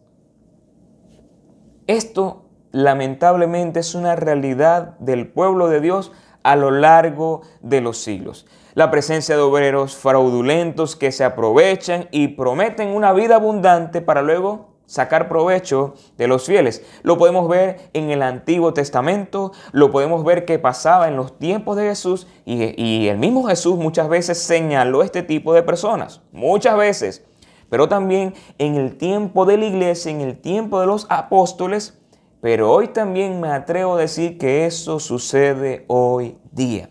Esto 1.89 2.49
lamentablemente 2.71 3.81
es 3.81 3.97
una 3.97 4.15
realidad 4.15 4.97
del 5.01 5.27
pueblo 5.27 5.67
de 5.67 5.81
Dios 5.81 6.13
a 6.45 6.55
lo 6.55 6.71
largo 6.71 7.43
de 7.63 7.81
los 7.81 7.99
siglos. 7.99 8.47
La 8.75 8.93
presencia 8.93 9.35
de 9.35 9.43
obreros 9.43 9.97
fraudulentos 9.97 10.95
que 10.95 11.11
se 11.11 11.25
aprovechan 11.25 12.07
y 12.13 12.29
prometen 12.29 12.91
una 12.91 13.13
vida 13.13 13.35
abundante 13.35 14.03
para 14.03 14.23
luego 14.23 14.76
sacar 14.87 15.29
provecho 15.29 15.95
de 16.17 16.29
los 16.29 16.47
fieles. 16.47 16.85
Lo 17.03 17.19
podemos 17.19 17.49
ver 17.49 17.91
en 17.93 18.11
el 18.11 18.23
Antiguo 18.23 18.73
Testamento, 18.73 19.53
lo 19.73 19.91
podemos 19.91 20.25
ver 20.25 20.45
que 20.45 20.59
pasaba 20.59 21.09
en 21.09 21.17
los 21.17 21.39
tiempos 21.39 21.77
de 21.77 21.89
Jesús 21.89 22.27
y, 22.45 22.81
y, 22.83 23.09
el 23.09 23.19
mismo 23.19 23.45
Jesús 23.45 23.77
muchas 23.77 24.09
veces 24.09 24.39
señaló 24.39 25.03
este 25.03 25.23
tipo 25.23 25.53
de 25.53 25.63
personas, 25.63 26.23
muchas 26.33 26.77
veces, 26.77 27.25
pero 27.69 27.89
también 27.89 28.35
en 28.59 28.77
el 28.77 28.97
tiempo 28.97 29.45
de 29.45 29.59
la 29.59 29.67
iglesia, 29.67 30.11
en 30.11 30.21
el 30.21 30.41
tiempo 30.41 30.81
de 30.81 30.87
los 30.87 31.07
apóstoles, 31.11 31.99
pero 32.41 32.71
hoy 32.71 32.89
también 32.89 33.41
me 33.41 33.49
atrevo 33.49 33.95
a 33.95 33.99
decir 33.99 34.39
que 34.39 34.67
eso 34.67 35.01
sucede 35.01 35.85
hoy 35.89 36.39
día. 36.53 36.91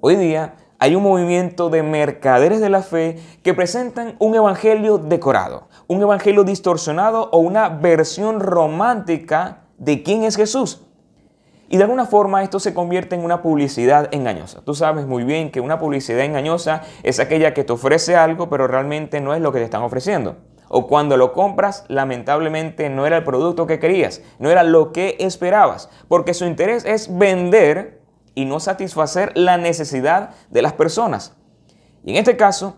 Hoy 0.00 0.16
día 0.16 0.56
hay 0.78 0.96
un 0.96 1.02
movimiento 1.02 1.70
de 1.70 1.82
mercaderes 1.82 2.60
de 2.60 2.68
la 2.68 2.82
fe 2.82 3.18
que 3.42 3.54
presentan 3.54 4.16
un 4.18 4.34
evangelio 4.34 4.98
decorado, 4.98 5.68
un 5.86 6.02
evangelio 6.02 6.44
distorsionado 6.44 7.28
o 7.30 7.38
una 7.38 7.68
versión 7.68 8.40
romántica 8.40 9.64
de 9.78 10.02
quién 10.02 10.24
es 10.24 10.36
Jesús. 10.36 10.82
Y 11.68 11.76
de 11.76 11.84
alguna 11.84 12.06
forma 12.06 12.42
esto 12.42 12.60
se 12.60 12.74
convierte 12.74 13.14
en 13.14 13.24
una 13.24 13.42
publicidad 13.42 14.08
engañosa. 14.12 14.60
Tú 14.64 14.74
sabes 14.74 15.06
muy 15.06 15.24
bien 15.24 15.50
que 15.50 15.60
una 15.60 15.78
publicidad 15.78 16.20
engañosa 16.20 16.82
es 17.02 17.20
aquella 17.20 17.54
que 17.54 17.64
te 17.64 17.72
ofrece 17.72 18.16
algo 18.16 18.48
pero 18.48 18.66
realmente 18.66 19.20
no 19.20 19.34
es 19.34 19.40
lo 19.40 19.52
que 19.52 19.58
te 19.58 19.64
están 19.64 19.82
ofreciendo. 19.82 20.36
O 20.68 20.86
cuando 20.86 21.16
lo 21.16 21.32
compras, 21.32 21.84
lamentablemente 21.88 22.88
no 22.90 23.06
era 23.06 23.18
el 23.18 23.24
producto 23.24 23.66
que 23.66 23.78
querías, 23.78 24.22
no 24.38 24.50
era 24.50 24.62
lo 24.62 24.92
que 24.92 25.16
esperabas, 25.20 25.88
porque 26.08 26.34
su 26.34 26.46
interés 26.46 26.84
es 26.84 27.16
vender 27.16 28.00
y 28.34 28.44
no 28.44 28.60
satisfacer 28.60 29.32
la 29.36 29.56
necesidad 29.56 30.30
de 30.50 30.62
las 30.62 30.72
personas. 30.72 31.36
Y 32.04 32.10
en 32.10 32.16
este 32.16 32.36
caso, 32.36 32.76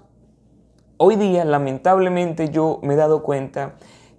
hoy 0.99 1.17
día 1.17 1.45
lamentablemente 1.45 2.51
yo 2.51 2.81
me 2.83 2.95
he 2.95 2.97
dado 2.97 3.23
cuenta 3.23 3.75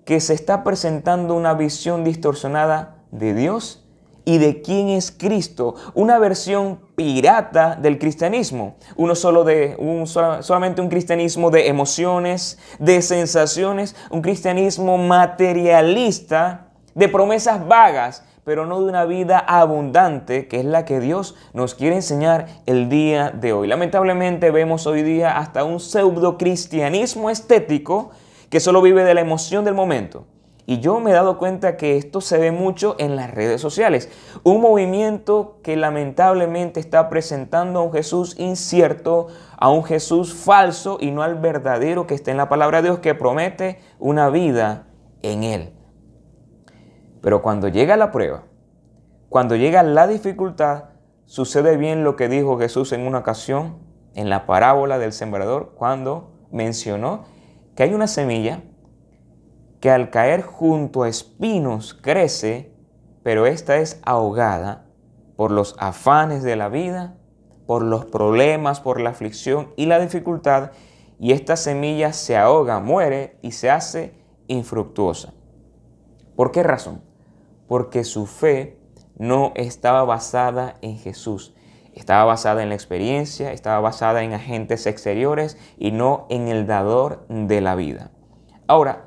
que 0.06 0.20
se 0.20 0.34
está 0.34 0.64
presentando 0.64 1.34
una 1.36 1.54
visión 1.54 2.04
distorsionada 2.04 2.96
de 3.12 3.34
Dios 3.34 3.84
y 4.26 4.40
de 4.40 4.62
quién 4.62 4.90
es 4.90 5.12
Cristo, 5.12 5.76
una 5.94 6.20
versión 6.20 6.80
pirata 6.96 7.76
del 7.76 7.98
cristianismo, 7.98 8.76
uno 8.98 9.16
solo 9.16 9.46
de 9.46 9.76
un, 9.80 10.06
solamente 10.06 10.82
un 10.82 10.90
cristianismo 10.90 11.50
de 11.50 11.70
emociones, 11.70 12.60
de 12.78 13.02
sensaciones, 13.02 13.96
un 14.10 14.22
cristianismo 14.22 14.98
materialista, 14.98 16.68
de 16.94 17.08
promesas 17.08 17.66
vagas 17.68 18.27
pero 18.48 18.66
no 18.66 18.80
de 18.80 18.86
una 18.86 19.04
vida 19.04 19.40
abundante, 19.40 20.48
que 20.48 20.62
es 20.62 20.66
la 20.66 20.86
que 20.86 21.02
Dios 21.02 21.36
nos 21.52 21.76
quiere 21.76 21.98
enseñar 21.98 22.46
el 22.66 22.88
día 22.88 23.30
de 23.30 23.52
hoy. 23.52 23.68
Lamentablemente 23.68 24.52
vemos 24.52 24.88
hoy 24.88 25.04
día 25.04 25.38
hasta 25.38 25.66
un 25.66 25.82
pseudo 25.82 26.38
cristianismo 26.38 27.30
estético 27.30 28.12
que 28.50 28.62
solo 28.62 28.82
vive 28.82 29.04
de 29.04 29.14
la 29.14 29.20
emoción 29.20 29.66
del 29.66 29.74
momento. 29.74 30.28
Y 30.66 30.80
yo 30.80 31.02
me 31.02 31.12
he 31.12 31.14
dado 31.14 31.38
cuenta 31.38 31.76
que 31.76 31.98
esto 31.98 32.22
se 32.22 32.38
ve 32.38 32.54
mucho 32.54 32.96
en 33.00 33.18
las 33.18 33.32
redes 33.32 33.60
sociales. 33.60 34.10
Un 34.44 34.62
movimiento 34.62 35.60
que 35.62 35.76
lamentablemente 35.76 36.80
está 36.80 37.10
presentando 37.10 37.80
a 37.80 37.84
un 37.84 37.92
Jesús 37.92 38.40
incierto, 38.40 39.28
a 39.58 39.70
un 39.70 39.84
Jesús 39.84 40.34
falso 40.34 41.00
y 41.02 41.12
no 41.12 41.22
al 41.22 41.36
verdadero 41.36 42.08
que 42.08 42.16
está 42.16 42.32
en 42.32 42.38
la 42.38 42.48
palabra 42.48 42.82
de 42.82 42.88
Dios 42.88 43.00
que 43.00 43.14
promete 43.14 43.82
una 44.00 44.30
vida 44.30 44.88
en 45.22 45.44
Él. 45.44 45.77
Pero 47.22 47.42
cuando 47.42 47.68
llega 47.68 47.98
la 47.98 48.12
prueba, 48.12 48.44
cuando 49.30 49.56
llega 49.56 49.84
la 49.84 50.08
dificultad, 50.08 50.86
sucede 51.26 51.78
bien 51.78 52.04
lo 52.04 52.16
que 52.16 52.30
dijo 52.30 52.58
Jesús 52.58 52.94
en 52.94 53.06
una 53.06 53.20
ocasión 53.20 53.78
en 54.16 54.30
la 54.30 54.46
parábola 54.46 54.98
del 54.98 55.14
sembrador, 55.14 55.74
cuando 55.76 56.32
mencionó 56.52 57.26
que 57.76 57.84
hay 57.84 57.94
una 57.94 58.08
semilla 58.08 58.62
que 59.80 59.92
al 59.92 60.10
caer 60.10 60.42
junto 60.42 61.04
a 61.04 61.10
espinos 61.10 61.94
crece, 61.94 62.72
pero 63.22 63.46
esta 63.46 63.78
es 63.78 64.02
ahogada 64.04 64.86
por 65.36 65.52
los 65.52 65.76
afanes 65.78 66.42
de 66.42 66.56
la 66.56 66.70
vida, 66.70 67.16
por 67.68 67.84
los 67.84 68.06
problemas, 68.06 68.80
por 68.80 69.00
la 69.00 69.12
aflicción 69.12 69.74
y 69.76 69.86
la 69.86 70.00
dificultad, 70.00 70.72
y 71.20 71.34
esta 71.34 71.56
semilla 71.56 72.14
se 72.14 72.38
ahoga, 72.38 72.80
muere 72.80 73.38
y 73.42 73.52
se 73.52 73.70
hace 73.70 74.16
infructuosa. 74.48 75.34
¿Por 76.36 76.52
qué 76.52 76.64
razón? 76.64 77.07
Porque 77.68 78.04
su 78.04 78.26
fe 78.26 78.78
no 79.18 79.52
estaba 79.56 80.04
basada 80.04 80.76
en 80.82 80.98
Jesús. 80.98 81.54
Estaba 81.94 82.26
basada 82.26 82.62
en 82.62 82.70
la 82.70 82.76
experiencia, 82.76 83.52
estaba 83.52 83.80
basada 83.80 84.22
en 84.22 84.34
agentes 84.34 84.86
exteriores 84.86 85.58
y 85.80 85.92
no 85.92 86.28
en 86.30 86.48
el 86.48 86.68
dador 86.68 87.26
de 87.28 87.60
la 87.60 87.76
vida. 87.76 88.12
Ahora, 88.68 89.06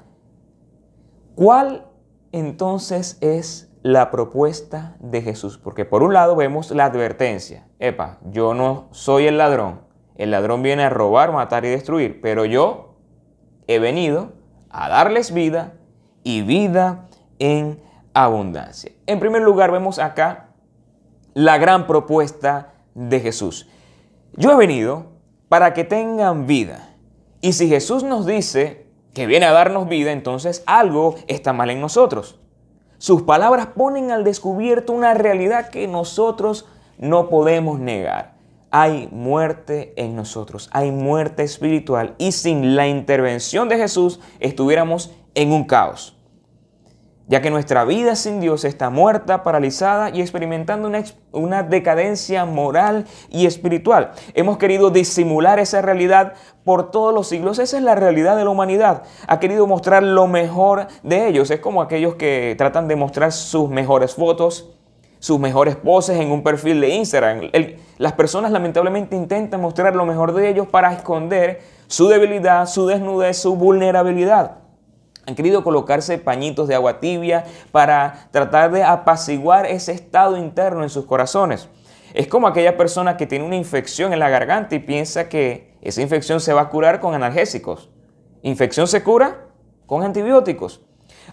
¿cuál 1.37 1.87
entonces 2.33 3.17
es 3.21 3.71
la 3.83 4.11
propuesta 4.11 4.97
de 4.99 5.23
Jesús? 5.23 5.57
Porque 5.57 5.85
por 5.85 6.03
un 6.03 6.15
lado 6.15 6.35
vemos 6.35 6.73
la 6.73 6.87
advertencia. 6.87 7.69
Epa, 7.79 8.19
yo 8.25 8.55
no 8.55 8.89
soy 8.91 9.27
el 9.27 9.39
ladrón. 9.39 9.83
El 10.17 10.33
ladrón 10.33 10.63
viene 10.63 10.83
a 10.83 10.91
robar, 10.91 11.33
matar 11.33 11.65
y 11.65 11.69
destruir, 11.69 12.21
pero 12.21 12.45
yo 12.45 12.97
he 13.69 13.79
venido 13.79 14.33
a 14.69 14.89
darles 14.89 15.33
vida 15.33 15.75
y 16.25 16.43
vida 16.43 17.09
en 17.39 17.81
abundancia. 18.15 18.93
En 19.07 19.21
primer 19.21 19.43
lugar, 19.43 19.71
vemos 19.71 19.99
acá 19.99 20.49
la 21.35 21.59
gran 21.59 21.87
propuesta 21.87 22.75
de 22.95 23.21
Jesús. 23.21 23.69
Yo 24.35 24.53
he 24.53 24.57
venido 24.57 25.07
para 25.49 25.75
que 25.75 25.85
tengan 25.85 26.47
vida. 26.47 26.95
Y 27.41 27.53
si 27.53 27.69
Jesús 27.69 28.03
nos 28.03 28.27
dice 28.27 28.87
que 29.15 29.27
viene 29.27 29.47
a 29.47 29.53
darnos 29.53 29.89
vida, 29.89 30.13
entonces 30.13 30.63
algo 30.67 31.17
está 31.27 31.53
mal 31.53 31.71
en 31.71 31.81
nosotros. 31.81 32.39
Sus 32.99 33.23
palabras 33.23 33.69
ponen 33.69 34.11
al 34.11 34.25
descubierto 34.25 34.93
una 34.93 35.15
realidad 35.15 35.71
que 35.71 35.89
nosotros 35.89 36.67
no 36.99 37.29
podemos 37.31 37.81
negar. 37.81 38.35
Hay 38.71 39.09
muerte 39.11 39.95
en 39.97 40.15
nosotros, 40.15 40.69
hay 40.73 40.93
muerte 40.93 41.43
espiritual 41.43 42.15
y 42.19 42.33
sin 42.33 42.77
la 42.77 42.87
intervención 42.87 43.69
de 43.69 43.79
Jesús 43.79 44.21
estuviéramos 44.39 45.11
en 45.35 45.51
un 45.53 45.65
caos 45.65 46.20
ya 47.31 47.41
que 47.41 47.51
nuestra 47.51 47.85
vida 47.85 48.17
sin 48.17 48.41
Dios 48.41 48.65
está 48.65 48.91
muerta, 48.91 49.45
paralizada 49.45 50.11
y 50.11 50.21
experimentando 50.21 50.89
una, 50.89 51.05
una, 51.31 51.63
decadencia 51.63 52.45
moral 52.45 53.07
y 53.29 53.47
espiritual. 53.47 54.11
Hemos 54.35 54.59
querido 54.59 54.91
disimular 54.91 55.61
esa 55.61 55.81
realidad 55.81 56.35
por 56.65 56.91
todos 56.91 57.15
los 57.15 57.29
siglos. 57.29 57.61
Esa 57.61 57.77
es 57.77 57.85
la 57.85 57.95
realidad 57.95 58.37
de 58.37 58.43
la 58.43 58.51
humanidad. 58.51 59.05
Ha 59.29 59.39
querido 59.39 59.69
mostrar 59.69 60.03
lo 60.03 60.27
mejor 60.27 60.89
de 61.05 61.29
ellos. 61.29 61.53
Es 61.53 61.61
como 61.61 61.83
aquellos 61.83 62.17
que 62.17 62.57
tratan 62.59 62.89
de 62.89 62.97
mostrar 62.97 63.31
sus 63.31 63.71
mejores 63.71 64.17
fotos, 64.17 64.73
sus 65.21 65.39
mejores 65.39 65.77
poses 65.77 66.19
en 66.19 66.33
un 66.33 66.43
perfil 66.43 66.81
de 66.81 66.89
Instagram. 66.89 67.43
las 67.99 68.13
personas 68.15 68.51
lamentablemente 68.51 69.15
intentan 69.15 69.61
mostrar 69.61 69.95
lo 69.95 70.05
mejor 70.05 70.35
de 70.35 70.49
ellos 70.49 70.67
para 70.67 70.93
esconder 70.93 71.61
su 71.87 72.09
debilidad, 72.09 72.67
su 72.67 72.89
desnudez, 72.89 73.37
su 73.37 73.55
vulnerabilidad. 73.55 74.57
Han 75.31 75.37
querido 75.37 75.63
colocarse 75.63 76.19
pañitos 76.19 76.67
de 76.67 76.75
agua 76.75 76.99
tibia 76.99 77.45
para 77.71 78.27
tratar 78.33 78.73
de 78.73 78.83
apaciguar 78.83 79.65
ese 79.65 79.93
estado 79.93 80.37
interno 80.37 80.83
en 80.83 80.91
sus 80.91 81.07
corazones. 81.07 81.69
Es 82.15 82.27
como 82.27 82.49
aquella 82.49 82.77
persona 82.77 83.17
que 83.17 83.29
tiene 83.29 83.45
una 83.45 83.55
infección 83.55 84.13
en 84.13 84.19
la 84.19 84.29
garganta 84.29 84.75
y 84.75 84.81
piensa 84.81 85.29
que 85.29 85.79
esa 85.83 86.03
infección 86.03 86.41
se 86.41 86.53
va 86.53 86.63
a 86.63 86.69
curar 86.69 86.99
con 86.99 87.15
analgésicos. 87.15 87.91
¿Infección 88.43 88.89
se 88.89 89.05
cura? 89.05 89.47
Con 89.87 90.03
antibióticos. 90.03 90.85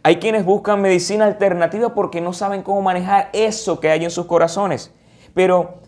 Hay 0.03 0.17
quienes 0.17 0.45
buscan 0.45 0.79
medicina 0.79 1.25
alternativa 1.25 1.95
porque 1.95 2.21
no 2.21 2.33
saben 2.33 2.61
cómo 2.61 2.83
manejar 2.83 3.31
eso 3.33 3.79
que 3.79 3.89
hay 3.89 4.03
en 4.03 4.11
sus 4.11 4.27
corazones. 4.27 4.93
Pero 5.33 5.79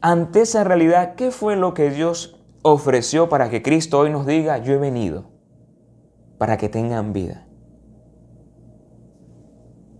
ante 0.00 0.42
esa 0.42 0.62
realidad, 0.62 1.16
¿qué 1.16 1.32
fue 1.32 1.56
lo 1.56 1.74
que 1.74 1.90
Dios 1.90 2.38
ofreció 2.62 3.28
para 3.28 3.50
que 3.50 3.62
Cristo 3.62 3.98
hoy 3.98 4.10
nos 4.10 4.26
diga, 4.26 4.58
yo 4.58 4.74
he 4.74 4.78
venido? 4.78 5.33
Para 6.38 6.56
que 6.56 6.68
tengan 6.68 7.12
vida. 7.12 7.46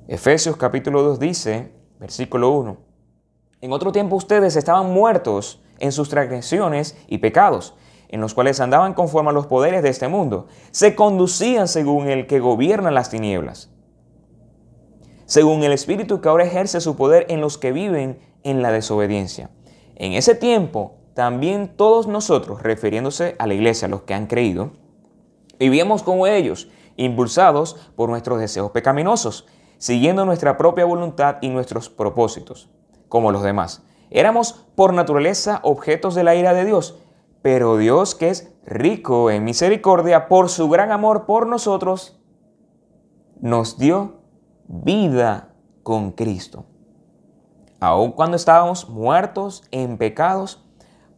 Efesios 0.06 0.56
capítulo 0.56 1.02
2 1.02 1.18
dice, 1.18 1.72
versículo 1.98 2.50
1, 2.50 2.76
en 3.62 3.72
otro 3.72 3.92
tiempo 3.92 4.16
ustedes 4.16 4.56
estaban 4.56 4.92
muertos 4.92 5.62
en 5.78 5.92
sus 5.92 6.10
transgresiones 6.10 6.96
y 7.06 7.18
pecados, 7.18 7.74
en 8.08 8.20
los 8.20 8.34
cuales 8.34 8.60
andaban 8.60 8.92
conforme 8.92 9.30
a 9.30 9.32
los 9.32 9.46
poderes 9.46 9.82
de 9.82 9.88
este 9.88 10.08
mundo, 10.08 10.46
se 10.70 10.94
conducían 10.94 11.66
según 11.66 12.08
el 12.08 12.26
que 12.26 12.40
gobierna 12.40 12.90
las 12.90 13.08
tinieblas, 13.08 13.70
según 15.24 15.62
el 15.62 15.72
Espíritu 15.72 16.20
que 16.20 16.28
ahora 16.28 16.44
ejerce 16.44 16.80
su 16.82 16.96
poder 16.96 17.24
en 17.30 17.40
los 17.40 17.56
que 17.56 17.72
viven 17.72 18.18
en 18.42 18.60
la 18.60 18.70
desobediencia. 18.70 19.50
En 19.96 20.12
ese 20.12 20.34
tiempo, 20.34 20.96
también 21.14 21.76
todos 21.76 22.06
nosotros, 22.06 22.62
refiriéndose 22.62 23.36
a 23.38 23.46
la 23.46 23.54
iglesia, 23.54 23.88
los 23.88 24.02
que 24.02 24.14
han 24.14 24.26
creído, 24.26 24.72
vivíamos 25.64 26.02
como 26.02 26.26
ellos, 26.26 26.68
impulsados 26.96 27.76
por 27.96 28.08
nuestros 28.08 28.38
deseos 28.38 28.70
pecaminosos, 28.70 29.46
siguiendo 29.78 30.24
nuestra 30.24 30.56
propia 30.56 30.84
voluntad 30.84 31.36
y 31.40 31.48
nuestros 31.48 31.88
propósitos, 31.88 32.70
como 33.08 33.32
los 33.32 33.42
demás. 33.42 33.82
Éramos 34.10 34.66
por 34.74 34.92
naturaleza 34.92 35.60
objetos 35.62 36.14
de 36.14 36.24
la 36.24 36.34
ira 36.34 36.54
de 36.54 36.64
Dios, 36.64 36.98
pero 37.42 37.76
Dios 37.76 38.14
que 38.14 38.30
es 38.30 38.52
rico 38.64 39.30
en 39.30 39.44
misericordia 39.44 40.28
por 40.28 40.48
su 40.48 40.68
gran 40.68 40.92
amor 40.92 41.26
por 41.26 41.46
nosotros, 41.46 42.20
nos 43.40 43.78
dio 43.78 44.20
vida 44.66 45.54
con 45.82 46.12
Cristo. 46.12 46.66
Aun 47.80 48.12
cuando 48.12 48.36
estábamos 48.36 48.88
muertos 48.88 49.62
en 49.70 49.98
pecados, 49.98 50.64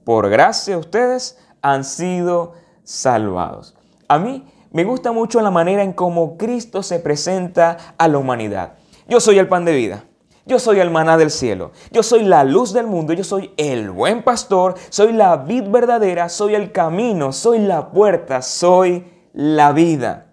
por 0.04 0.28
gracia 0.28 0.78
ustedes 0.78 1.38
han 1.62 1.84
sido 1.84 2.54
salvados. 2.82 3.75
A 4.08 4.18
mí 4.18 4.44
me 4.70 4.84
gusta 4.84 5.12
mucho 5.12 5.40
la 5.40 5.50
manera 5.50 5.82
en 5.82 5.92
cómo 5.92 6.36
Cristo 6.36 6.82
se 6.82 6.98
presenta 6.98 7.94
a 7.98 8.08
la 8.08 8.18
humanidad. 8.18 8.74
Yo 9.08 9.20
soy 9.20 9.38
el 9.38 9.48
pan 9.48 9.64
de 9.64 9.74
vida. 9.74 10.04
Yo 10.44 10.60
soy 10.60 10.78
el 10.78 10.90
maná 10.90 11.16
del 11.16 11.30
cielo. 11.30 11.72
Yo 11.90 12.02
soy 12.02 12.22
la 12.22 12.44
luz 12.44 12.72
del 12.72 12.86
mundo. 12.86 13.12
Yo 13.12 13.24
soy 13.24 13.52
el 13.56 13.90
buen 13.90 14.22
pastor. 14.22 14.74
Soy 14.90 15.12
la 15.12 15.36
vid 15.38 15.64
verdadera. 15.70 16.28
Soy 16.28 16.54
el 16.54 16.70
camino. 16.70 17.32
Soy 17.32 17.58
la 17.58 17.90
puerta. 17.90 18.42
Soy 18.42 19.04
la 19.32 19.72
vida. 19.72 20.26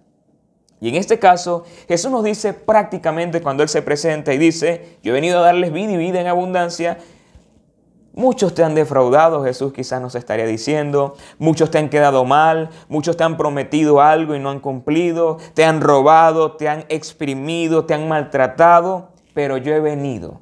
Y 0.83 0.89
en 0.89 0.95
este 0.95 1.17
caso, 1.17 1.63
Jesús 1.87 2.11
nos 2.11 2.25
dice 2.25 2.53
prácticamente 2.53 3.41
cuando 3.41 3.63
Él 3.63 3.69
se 3.69 3.81
presenta 3.81 4.33
y 4.33 4.37
dice, 4.37 4.97
yo 5.01 5.11
he 5.11 5.13
venido 5.13 5.39
a 5.39 5.43
darles 5.43 5.71
vida 5.71 5.93
y 5.93 5.97
vida 5.97 6.19
en 6.19 6.27
abundancia, 6.27 6.97
Muchos 8.15 8.53
te 8.53 8.63
han 8.63 8.75
defraudado, 8.75 9.43
Jesús 9.43 9.73
quizás 9.73 9.99
nos 9.99 10.13
estaría 10.13 10.45
diciendo. 10.45 11.15
Muchos 11.39 11.71
te 11.71 11.79
han 11.79 11.89
quedado 11.89 12.25
mal, 12.25 12.69
muchos 12.87 13.17
te 13.17 13.23
han 13.23 13.37
prometido 13.37 14.01
algo 14.01 14.35
y 14.35 14.39
no 14.39 14.51
han 14.51 14.59
cumplido. 14.59 15.37
Te 15.55 15.65
han 15.65 15.81
robado, 15.81 16.51
te 16.53 16.69
han 16.69 16.85
exprimido, 16.89 17.85
te 17.85 17.95
han 17.95 18.07
maltratado. 18.07 19.09
Pero 19.33 19.57
yo 19.57 19.73
he 19.73 19.79
venido 19.79 20.41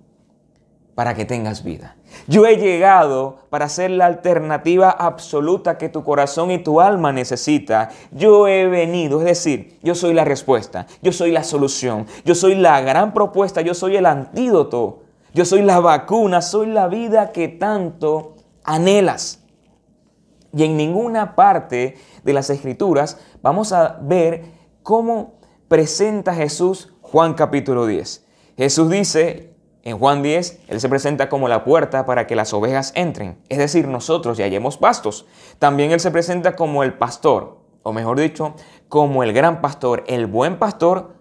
para 0.96 1.14
que 1.14 1.24
tengas 1.24 1.64
vida. 1.64 1.96
Yo 2.28 2.46
he 2.46 2.58
llegado 2.58 3.38
para 3.50 3.70
ser 3.70 3.92
la 3.92 4.06
alternativa 4.06 4.90
absoluta 4.92 5.78
que 5.78 5.88
tu 5.88 6.04
corazón 6.04 6.52
y 6.52 6.60
tu 6.60 6.82
alma 6.82 7.14
necesita. 7.14 7.90
Yo 8.12 8.50
he 8.50 8.68
venido, 8.68 9.20
es 9.20 9.26
decir, 9.26 9.80
yo 9.82 9.96
soy 9.96 10.14
la 10.14 10.26
respuesta, 10.26 10.88
yo 11.02 11.14
soy 11.14 11.32
la 11.32 11.46
solución, 11.46 12.06
yo 12.26 12.36
soy 12.36 12.56
la 12.56 12.82
gran 12.82 13.14
propuesta, 13.14 13.62
yo 13.62 13.74
soy 13.74 13.96
el 13.96 14.06
antídoto 14.06 15.04
yo 15.34 15.46
soy 15.46 15.62
la 15.62 15.80
vacuna, 15.80 16.42
soy 16.42 16.68
la 16.68 16.88
vida 16.88 17.32
que 17.32 17.48
tanto 17.48 18.36
anhelas. 18.64 19.44
Y 20.54 20.66
en 20.66 20.76
ninguna 20.76 21.36
parte 21.36 21.96
de 22.24 22.34
las 22.34 22.50
escrituras 22.50 23.18
vamos 23.42 23.72
a 23.72 23.98
ver 24.02 24.44
cómo 24.84 25.40
presenta 25.70 26.34
Jesús 26.34 26.94
Juan 27.02 27.34
capítulo 27.34 27.86
10. 27.86 28.26
Jesús 28.58 28.90
dice 28.90 29.54
en 29.84 29.98
Juan 29.98 30.22
10, 30.22 30.64
Él 30.68 30.82
se 30.82 30.90
presenta 30.90 31.30
como 31.30 31.48
la 31.48 31.64
puerta 31.64 32.06
para 32.06 32.28
que 32.28 32.36
las 32.36 32.54
ovejas 32.54 32.92
entren, 32.96 33.40
es 33.50 33.58
decir, 33.58 33.88
nosotros 33.88 34.38
ya 34.38 34.46
hallemos 34.46 34.78
pastos. 34.78 35.26
También 35.58 35.92
Él 35.92 36.00
se 36.00 36.12
presenta 36.12 36.56
como 36.56 36.84
el 36.84 36.94
pastor, 36.94 37.62
o 37.84 37.94
mejor 37.94 38.20
dicho, 38.20 38.54
como 38.90 39.24
el 39.24 39.32
gran 39.34 39.62
pastor, 39.62 40.04
el 40.08 40.28
buen 40.28 40.60
pastor 40.60 41.16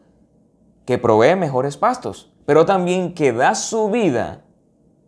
que 0.85 0.99
provee 0.99 1.37
mejores 1.37 1.77
pastos 1.77 2.30
pero 2.51 2.67
también 2.67 3.15
que 3.15 3.33
da 3.33 3.55
su 3.55 3.91
vida 3.91 4.43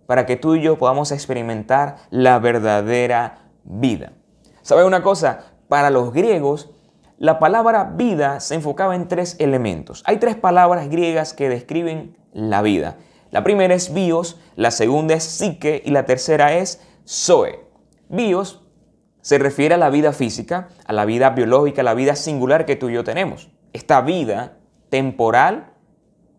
para 0.07 0.27
que 0.27 0.37
tú 0.37 0.55
y 0.55 0.63
yo 0.63 0.79
podamos 0.79 1.11
experimentar 1.11 1.97
la 2.09 2.39
verdadera 2.39 3.51
vida. 3.65 4.13
¿Sabe 4.63 4.85
una 4.85 5.03
cosa? 5.03 5.47
Para 5.67 5.91
los 5.91 6.13
griegos, 6.13 6.71
la 7.19 7.41
palabra 7.41 7.95
vida 7.97 8.39
se 8.39 8.55
enfocaba 8.55 8.95
en 8.95 9.09
tres 9.09 9.35
elementos. 9.41 10.05
Hay 10.07 10.19
tres 10.19 10.37
palabras 10.37 10.89
griegas 10.89 11.35
que 11.35 11.49
describen 11.49 12.17
la 12.33 12.63
vida. 12.63 12.99
La 13.33 13.43
primera 13.43 13.75
es 13.75 13.93
bios, 13.93 14.39
la 14.55 14.71
segunda 14.71 15.15
es 15.15 15.25
psique 15.25 15.83
y 15.85 15.91
la 15.91 16.07
tercera 16.07 16.53
es 16.53 16.81
zoe. 17.05 17.59
Bios 18.09 18.63
se 19.21 19.39
refiere 19.39 19.75
a 19.75 19.79
la 19.79 19.91
vida 19.91 20.13
física, 20.13 20.69
a 20.85 20.93
la 20.93 21.05
vida 21.05 21.31
biológica, 21.31 21.81
a 21.81 21.85
la 21.85 21.95
vida 21.95 22.15
singular 22.15 22.67
que 22.67 22.77
tú 22.77 22.89
y 22.89 22.95
yo 22.95 23.03
tenemos. 23.03 23.51
Esta 23.73 24.01
vida 24.01 24.59
temporal 24.91 25.72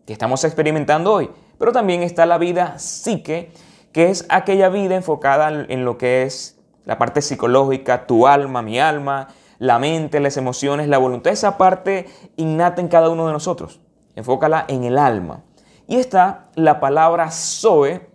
que 0.06 0.12
estamos 0.12 0.44
experimentando 0.44 1.12
hoy. 1.12 1.30
Pero 1.58 1.72
también 1.72 2.02
está 2.02 2.26
la 2.26 2.38
vida 2.38 2.78
psique, 2.78 3.52
que 3.92 4.10
es 4.10 4.26
aquella 4.28 4.68
vida 4.68 4.96
enfocada 4.96 5.48
en 5.68 5.84
lo 5.84 5.98
que 5.98 6.22
es 6.24 6.58
la 6.84 6.98
parte 6.98 7.22
psicológica, 7.22 8.06
tu 8.06 8.26
alma, 8.26 8.62
mi 8.62 8.78
alma, 8.78 9.28
la 9.58 9.78
mente, 9.78 10.20
las 10.20 10.36
emociones, 10.36 10.88
la 10.88 10.98
voluntad, 10.98 11.32
esa 11.32 11.56
parte 11.56 12.06
innata 12.36 12.80
en 12.80 12.88
cada 12.88 13.08
uno 13.08 13.26
de 13.26 13.32
nosotros. 13.32 13.80
Enfócala 14.16 14.64
en 14.68 14.84
el 14.84 14.98
alma. 14.98 15.42
Y 15.86 15.96
está 15.96 16.48
la 16.54 16.80
palabra 16.80 17.30
Zoe, 17.30 18.08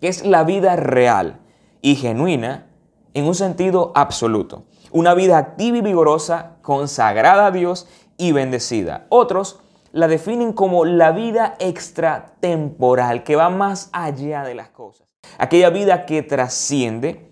que 0.00 0.08
es 0.08 0.24
la 0.24 0.44
vida 0.44 0.76
real 0.76 1.40
y 1.82 1.96
genuina 1.96 2.66
en 3.14 3.26
un 3.26 3.34
sentido 3.34 3.92
absoluto. 3.94 4.64
Una 4.90 5.14
vida 5.14 5.38
activa 5.38 5.78
y 5.78 5.82
vigorosa, 5.82 6.56
consagrada 6.62 7.46
a 7.46 7.50
Dios 7.50 7.88
y 8.16 8.32
bendecida. 8.32 9.06
Otros 9.08 9.60
la 9.94 10.08
definen 10.08 10.52
como 10.52 10.84
la 10.84 11.12
vida 11.12 11.54
extratemporal, 11.60 13.22
que 13.22 13.36
va 13.36 13.48
más 13.48 13.90
allá 13.92 14.42
de 14.42 14.56
las 14.56 14.70
cosas. 14.70 15.06
Aquella 15.38 15.70
vida 15.70 16.04
que 16.04 16.22
trasciende. 16.24 17.30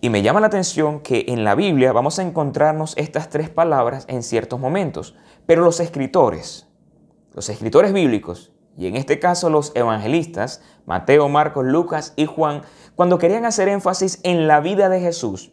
Y 0.00 0.08
me 0.08 0.22
llama 0.22 0.38
la 0.38 0.46
atención 0.46 1.00
que 1.00 1.24
en 1.26 1.42
la 1.42 1.56
Biblia 1.56 1.92
vamos 1.92 2.20
a 2.20 2.22
encontrarnos 2.22 2.96
estas 2.96 3.28
tres 3.28 3.50
palabras 3.50 4.04
en 4.08 4.22
ciertos 4.22 4.60
momentos. 4.60 5.16
Pero 5.46 5.64
los 5.64 5.80
escritores, 5.80 6.68
los 7.34 7.48
escritores 7.48 7.92
bíblicos, 7.92 8.52
y 8.78 8.86
en 8.86 8.94
este 8.94 9.18
caso 9.18 9.50
los 9.50 9.72
evangelistas, 9.74 10.62
Mateo, 10.84 11.28
Marcos, 11.28 11.64
Lucas 11.64 12.12
y 12.14 12.26
Juan, 12.26 12.62
cuando 12.94 13.18
querían 13.18 13.46
hacer 13.46 13.66
énfasis 13.66 14.20
en 14.22 14.46
la 14.46 14.60
vida 14.60 14.88
de 14.88 15.00
Jesús 15.00 15.50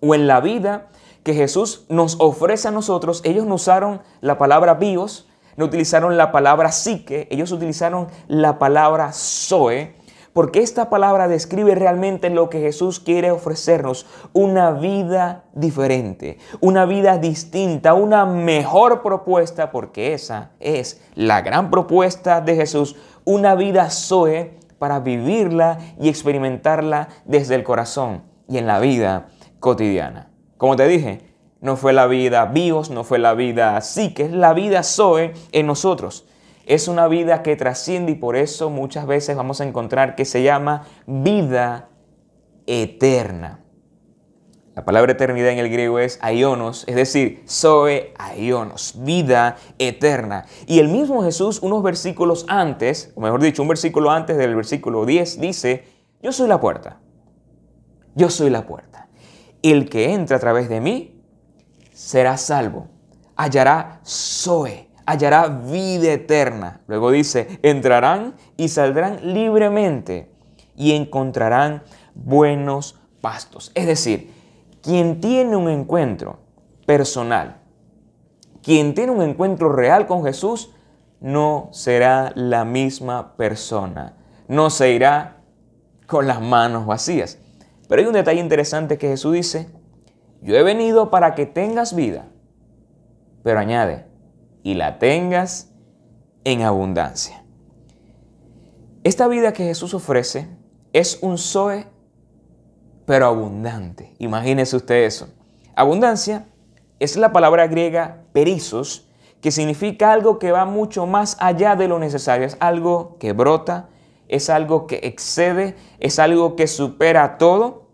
o 0.00 0.14
en 0.14 0.26
la 0.26 0.42
vida 0.42 0.88
que 1.28 1.34
Jesús 1.34 1.84
nos 1.90 2.16
ofrece 2.20 2.68
a 2.68 2.70
nosotros, 2.70 3.20
ellos 3.22 3.44
no 3.44 3.56
usaron 3.56 4.00
la 4.22 4.38
palabra 4.38 4.72
bios, 4.72 5.28
no 5.58 5.66
utilizaron 5.66 6.16
la 6.16 6.32
palabra 6.32 6.72
psique, 6.72 7.28
ellos 7.30 7.52
utilizaron 7.52 8.06
la 8.28 8.58
palabra 8.58 9.12
zoe, 9.12 9.94
porque 10.32 10.60
esta 10.60 10.88
palabra 10.88 11.28
describe 11.28 11.74
realmente 11.74 12.30
lo 12.30 12.48
que 12.48 12.62
Jesús 12.62 12.98
quiere 12.98 13.30
ofrecernos, 13.30 14.06
una 14.32 14.70
vida 14.70 15.44
diferente, 15.52 16.38
una 16.60 16.86
vida 16.86 17.18
distinta, 17.18 17.92
una 17.92 18.24
mejor 18.24 19.02
propuesta, 19.02 19.70
porque 19.70 20.14
esa 20.14 20.52
es 20.60 21.02
la 21.14 21.42
gran 21.42 21.70
propuesta 21.70 22.40
de 22.40 22.56
Jesús, 22.56 22.96
una 23.26 23.54
vida 23.54 23.90
zoe 23.90 24.58
para 24.78 25.00
vivirla 25.00 25.76
y 26.00 26.08
experimentarla 26.08 27.10
desde 27.26 27.54
el 27.54 27.64
corazón 27.64 28.22
y 28.48 28.56
en 28.56 28.66
la 28.66 28.80
vida 28.80 29.26
cotidiana. 29.60 30.28
Como 30.58 30.74
te 30.74 30.88
dije, 30.88 31.20
no 31.60 31.76
fue 31.76 31.92
la 31.92 32.08
vida 32.08 32.46
bios, 32.46 32.90
no 32.90 33.04
fue 33.04 33.20
la 33.20 33.34
vida 33.34 33.80
psique, 33.80 34.24
es 34.24 34.32
la 34.32 34.52
vida 34.54 34.82
Zoe 34.82 35.32
en 35.52 35.66
nosotros. 35.66 36.26
Es 36.66 36.88
una 36.88 37.06
vida 37.06 37.42
que 37.42 37.56
trasciende 37.56 38.12
y 38.12 38.14
por 38.16 38.36
eso 38.36 38.68
muchas 38.68 39.06
veces 39.06 39.36
vamos 39.36 39.60
a 39.60 39.64
encontrar 39.64 40.16
que 40.16 40.24
se 40.24 40.42
llama 40.42 40.84
vida 41.06 41.88
eterna. 42.66 43.60
La 44.74 44.84
palabra 44.84 45.12
eternidad 45.12 45.50
en 45.50 45.58
el 45.58 45.70
griego 45.70 46.00
es 46.00 46.18
aionos, 46.22 46.84
es 46.88 46.96
decir, 46.96 47.42
Zoe 47.48 48.12
aionos, 48.18 48.94
vida 48.98 49.56
eterna. 49.78 50.44
Y 50.66 50.80
el 50.80 50.88
mismo 50.88 51.22
Jesús, 51.22 51.62
unos 51.62 51.82
versículos 51.84 52.46
antes, 52.48 53.12
o 53.14 53.20
mejor 53.20 53.40
dicho, 53.40 53.62
un 53.62 53.68
versículo 53.68 54.10
antes 54.10 54.36
del 54.36 54.54
versículo 54.54 55.06
10, 55.06 55.40
dice, 55.40 55.84
yo 56.20 56.32
soy 56.32 56.48
la 56.48 56.60
puerta. 56.60 57.00
Yo 58.14 58.28
soy 58.28 58.50
la 58.50 58.66
puerta 58.66 59.07
el 59.62 59.88
que 59.88 60.12
entra 60.12 60.36
a 60.36 60.40
través 60.40 60.68
de 60.68 60.80
mí 60.80 61.20
será 61.92 62.36
salvo, 62.36 62.88
hallará 63.36 64.00
Zoe, 64.04 64.88
hallará 65.06 65.48
vida 65.48 66.12
eterna. 66.12 66.80
Luego 66.86 67.10
dice, 67.10 67.58
entrarán 67.62 68.34
y 68.56 68.68
saldrán 68.68 69.34
libremente 69.34 70.30
y 70.76 70.92
encontrarán 70.92 71.82
buenos 72.14 73.00
pastos. 73.20 73.72
Es 73.74 73.86
decir, 73.86 74.32
quien 74.82 75.20
tiene 75.20 75.56
un 75.56 75.68
encuentro 75.68 76.38
personal, 76.86 77.56
quien 78.62 78.94
tiene 78.94 79.12
un 79.12 79.22
encuentro 79.22 79.72
real 79.72 80.06
con 80.06 80.24
Jesús, 80.24 80.70
no 81.20 81.68
será 81.72 82.32
la 82.34 82.64
misma 82.64 83.34
persona. 83.36 84.14
No 84.46 84.70
se 84.70 84.92
irá 84.92 85.38
con 86.06 86.26
las 86.26 86.40
manos 86.40 86.86
vacías. 86.86 87.38
Pero 87.88 88.02
hay 88.02 88.06
un 88.06 88.14
detalle 88.14 88.40
interesante 88.40 88.98
que 88.98 89.08
Jesús 89.08 89.32
dice, 89.32 89.68
yo 90.42 90.54
he 90.54 90.62
venido 90.62 91.10
para 91.10 91.34
que 91.34 91.46
tengas 91.46 91.94
vida, 91.94 92.26
pero 93.42 93.58
añade, 93.58 94.06
y 94.62 94.74
la 94.74 94.98
tengas 94.98 95.72
en 96.44 96.62
abundancia. 96.62 97.44
Esta 99.04 99.26
vida 99.26 99.52
que 99.52 99.64
Jesús 99.64 99.94
ofrece 99.94 100.48
es 100.92 101.18
un 101.22 101.38
Zoe, 101.38 101.86
pero 103.06 103.26
abundante. 103.26 104.14
Imagínese 104.18 104.76
usted 104.76 105.04
eso. 105.04 105.28
Abundancia 105.74 106.46
es 106.98 107.16
la 107.16 107.32
palabra 107.32 107.66
griega 107.68 108.24
perizos, 108.32 109.08
que 109.40 109.50
significa 109.50 110.12
algo 110.12 110.38
que 110.38 110.52
va 110.52 110.64
mucho 110.64 111.06
más 111.06 111.36
allá 111.40 111.76
de 111.76 111.88
lo 111.88 111.98
necesario. 111.98 112.46
Es 112.46 112.56
algo 112.60 113.16
que 113.18 113.32
brota, 113.32 113.88
es 114.28 114.50
algo 114.50 114.86
que 114.86 115.00
excede, 115.02 115.74
es 115.98 116.18
algo 116.18 116.56
que 116.56 116.66
supera 116.66 117.38
todo. 117.38 117.88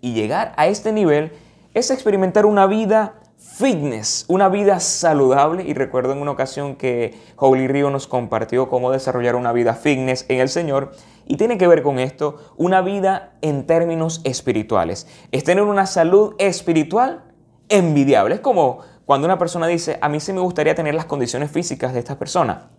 Y 0.00 0.14
llegar 0.14 0.54
a 0.56 0.66
este 0.66 0.92
nivel 0.92 1.32
es 1.74 1.90
experimentar 1.90 2.46
una 2.46 2.66
vida 2.66 3.20
fitness, 3.36 4.24
una 4.28 4.48
vida 4.48 4.80
saludable. 4.80 5.64
Y 5.64 5.74
recuerdo 5.74 6.12
en 6.12 6.18
una 6.18 6.30
ocasión 6.30 6.76
que 6.76 7.14
Holy 7.36 7.68
Rio 7.68 7.90
nos 7.90 8.06
compartió 8.06 8.68
cómo 8.68 8.90
desarrollar 8.90 9.36
una 9.36 9.52
vida 9.52 9.74
fitness 9.74 10.24
en 10.28 10.40
el 10.40 10.48
Señor. 10.48 10.92
Y 11.26 11.36
tiene 11.36 11.58
que 11.58 11.68
ver 11.68 11.82
con 11.82 11.98
esto, 11.98 12.38
una 12.56 12.80
vida 12.80 13.34
en 13.42 13.66
términos 13.66 14.20
espirituales. 14.24 15.06
Es 15.30 15.44
tener 15.44 15.64
una 15.64 15.86
salud 15.86 16.34
espiritual 16.38 17.22
envidiable. 17.68 18.36
Es 18.36 18.40
como 18.40 18.80
cuando 19.04 19.26
una 19.26 19.38
persona 19.38 19.66
dice, 19.66 19.98
a 20.00 20.08
mí 20.08 20.20
sí 20.20 20.32
me 20.32 20.40
gustaría 20.40 20.74
tener 20.74 20.94
las 20.94 21.04
condiciones 21.04 21.50
físicas 21.50 21.92
de 21.92 21.98
esta 21.98 22.18
persona. 22.18 22.70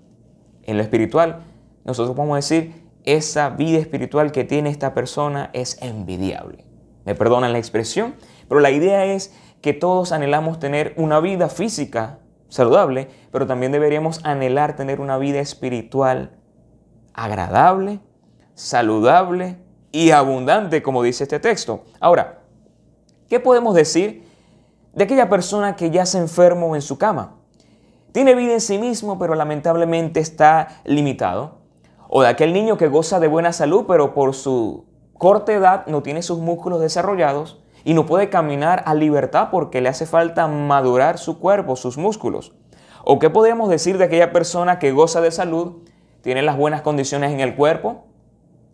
En 0.64 0.78
lo 0.78 0.84
espiritual, 0.84 1.44
nosotros 1.84 2.16
podemos 2.16 2.38
decir, 2.38 2.90
esa 3.04 3.50
vida 3.50 3.80
espiritual 3.80 4.32
que 4.32 4.44
tiene 4.44 4.70
esta 4.70 4.94
persona 4.94 5.50
es 5.54 5.82
envidiable. 5.82 6.66
Me 7.06 7.16
perdonan 7.16 7.52
la 7.52 7.58
expresión, 7.58 8.16
pero 8.48 8.62
la 8.62 8.72
idea 8.72 9.06
es 9.06 9.34
que 9.62 9.74
todos 9.74 10.12
anhelamos 10.12 10.60
tener 10.60 10.94
una 10.98 11.20
vida 11.20 11.50
física 11.50 12.20
saludable, 12.50 13.08
pero 13.32 13.48
también 13.48 13.72
deberíamos 13.72 14.24
anhelar 14.24 14.76
tener 14.76 15.00
una 15.00 15.18
vida 15.18 15.40
espiritual 15.40 16.38
agradable, 17.14 18.00
saludable 18.54 19.58
y 19.92 20.12
abundante, 20.12 20.84
como 20.84 21.02
dice 21.02 21.24
este 21.24 21.40
texto. 21.40 21.86
Ahora, 22.00 22.44
¿qué 23.30 23.40
podemos 23.40 23.74
decir 23.74 24.28
de 24.94 25.06
aquella 25.06 25.30
persona 25.30 25.76
que 25.76 25.90
ya 25.90 26.06
se 26.06 26.18
enfermo 26.18 26.76
en 26.76 26.82
su 26.82 26.98
cama? 26.98 27.38
Tiene 28.12 28.36
vida 28.36 28.54
en 28.54 28.62
sí 28.62 28.78
mismo, 28.78 29.18
pero 29.18 29.36
lamentablemente 29.36 30.20
está 30.20 30.82
limitado. 30.84 31.61
O 32.14 32.22
de 32.24 32.28
aquel 32.28 32.52
niño 32.52 32.78
que 32.78 32.90
goza 32.90 33.22
de 33.22 33.30
buena 33.30 33.54
salud, 33.54 33.86
pero 33.88 34.14
por 34.14 34.36
su 34.36 34.84
corta 35.18 35.54
edad 35.54 35.86
no 35.88 36.04
tiene 36.04 36.22
sus 36.22 36.40
músculos 36.40 36.82
desarrollados 36.82 37.64
y 37.86 37.94
no 37.94 38.06
puede 38.06 38.30
caminar 38.30 38.84
a 38.86 38.94
libertad 38.96 39.48
porque 39.50 39.80
le 39.80 39.88
hace 39.88 40.06
falta 40.06 40.46
madurar 40.50 41.18
su 41.18 41.40
cuerpo, 41.40 41.78
sus 41.78 41.98
músculos. 41.98 42.52
¿O 43.06 43.18
qué 43.18 43.30
podríamos 43.30 43.70
decir 43.70 43.98
de 43.98 44.04
aquella 44.04 44.34
persona 44.34 44.78
que 44.78 44.92
goza 44.92 45.22
de 45.22 45.32
salud, 45.32 45.88
tiene 46.22 46.42
las 46.42 46.58
buenas 46.58 46.82
condiciones 46.82 47.32
en 47.32 47.40
el 47.40 47.56
cuerpo, 47.56 48.04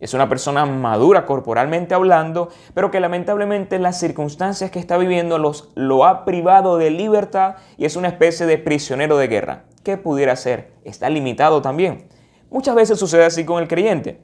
es 0.00 0.14
una 0.14 0.28
persona 0.28 0.66
madura 0.66 1.24
corporalmente 1.24 1.94
hablando, 1.94 2.48
pero 2.74 2.90
que 2.90 2.98
lamentablemente 2.98 3.78
las 3.78 4.00
circunstancias 4.00 4.72
que 4.72 4.80
está 4.80 4.98
viviendo 4.98 5.38
los, 5.38 5.70
lo 5.76 6.06
ha 6.06 6.24
privado 6.24 6.76
de 6.76 6.90
libertad 6.90 7.54
y 7.76 7.84
es 7.84 7.94
una 7.94 8.08
especie 8.08 8.46
de 8.46 8.58
prisionero 8.58 9.16
de 9.16 9.28
guerra? 9.28 9.62
¿Qué 9.84 9.96
pudiera 9.96 10.34
ser? 10.34 10.72
Está 10.82 11.08
limitado 11.08 11.62
también. 11.62 12.17
Muchas 12.50 12.74
veces 12.74 12.98
sucede 12.98 13.24
así 13.24 13.44
con 13.44 13.62
el 13.62 13.68
creyente. 13.68 14.20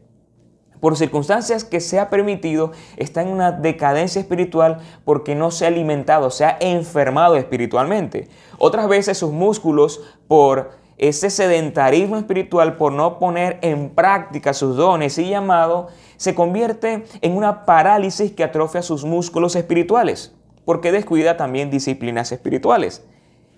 Por 0.81 0.97
circunstancias 0.97 1.65
que 1.65 1.81
se 1.81 1.99
ha 1.99 2.11
permitido, 2.11 2.73
está 2.97 3.23
en 3.23 3.29
una 3.29 3.53
decadencia 3.53 4.21
espiritual 4.21 4.79
porque 5.05 5.35
no 5.35 5.51
se 5.51 5.65
ha 5.65 5.69
alimentado, 5.69 6.31
se 6.31 6.45
ha 6.45 6.59
enfermado 6.61 7.37
espiritualmente. 7.37 8.29
Otras 8.59 8.89
veces 8.89 9.17
sus 9.17 9.33
músculos, 9.33 10.03
por 10.29 10.73
ese 10.99 11.31
sedentarismo 11.31 12.17
espiritual, 12.17 12.77
por 12.77 12.93
no 12.93 13.19
poner 13.19 13.59
en 13.63 13.95
práctica 13.95 14.53
sus 14.53 14.77
dones 14.77 15.17
y 15.19 15.29
llamado, 15.29 15.89
se 16.17 16.35
convierte 16.35 17.05
en 17.21 17.37
una 17.37 17.65
parálisis 17.65 18.33
que 18.33 18.45
atrofia 18.45 18.83
sus 18.83 19.05
músculos 19.05 19.57
espirituales, 19.57 20.35
porque 20.65 20.93
descuida 20.93 21.37
también 21.37 21.71
disciplinas 21.71 22.31
espirituales. 22.31 23.05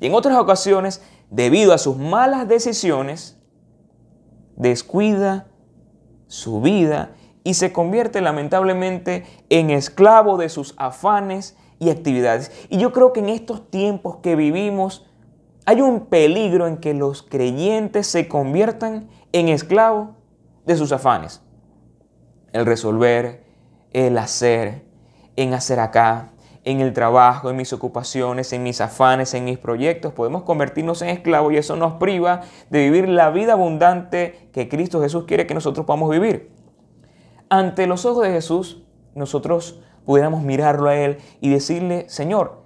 Y 0.00 0.06
en 0.06 0.14
otras 0.14 0.38
ocasiones, 0.38 1.02
debido 1.30 1.72
a 1.72 1.78
sus 1.78 1.96
malas 1.96 2.46
decisiones, 2.48 3.36
descuida 4.56 5.46
su 6.26 6.60
vida 6.60 7.12
y 7.44 7.54
se 7.54 7.72
convierte 7.72 8.20
lamentablemente 8.20 9.24
en 9.50 9.70
esclavo 9.70 10.36
de 10.36 10.48
sus 10.48 10.74
afanes 10.78 11.56
y 11.78 11.90
actividades. 11.90 12.50
Y 12.70 12.78
yo 12.78 12.92
creo 12.92 13.12
que 13.12 13.20
en 13.20 13.28
estos 13.28 13.70
tiempos 13.70 14.16
que 14.16 14.34
vivimos 14.34 15.06
hay 15.66 15.80
un 15.80 16.06
peligro 16.06 16.66
en 16.66 16.78
que 16.78 16.94
los 16.94 17.22
creyentes 17.22 18.06
se 18.06 18.28
conviertan 18.28 19.08
en 19.32 19.48
esclavos 19.48 20.10
de 20.64 20.76
sus 20.76 20.92
afanes. 20.92 21.42
El 22.52 22.66
resolver, 22.66 23.44
el 23.92 24.16
hacer, 24.18 24.84
en 25.36 25.54
hacer 25.54 25.80
acá, 25.80 26.32
en 26.66 26.80
el 26.80 26.92
trabajo, 26.92 27.48
en 27.48 27.56
mis 27.56 27.72
ocupaciones, 27.72 28.52
en 28.52 28.64
mis 28.64 28.80
afanes, 28.80 29.34
en 29.34 29.44
mis 29.44 29.56
proyectos, 29.56 30.12
podemos 30.12 30.42
convertirnos 30.42 31.00
en 31.00 31.10
esclavos 31.10 31.52
y 31.52 31.56
eso 31.58 31.76
nos 31.76 31.94
priva 31.94 32.40
de 32.70 32.90
vivir 32.90 33.08
la 33.08 33.30
vida 33.30 33.52
abundante 33.52 34.50
que 34.52 34.68
Cristo 34.68 35.00
Jesús 35.00 35.24
quiere 35.28 35.46
que 35.46 35.54
nosotros 35.54 35.86
podamos 35.86 36.10
vivir. 36.10 36.50
Ante 37.48 37.86
los 37.86 38.04
ojos 38.04 38.24
de 38.24 38.32
Jesús, 38.32 38.82
nosotros 39.14 39.80
pudiéramos 40.04 40.42
mirarlo 40.42 40.88
a 40.88 40.96
Él 40.96 41.18
y 41.40 41.50
decirle, 41.50 42.08
Señor, 42.08 42.64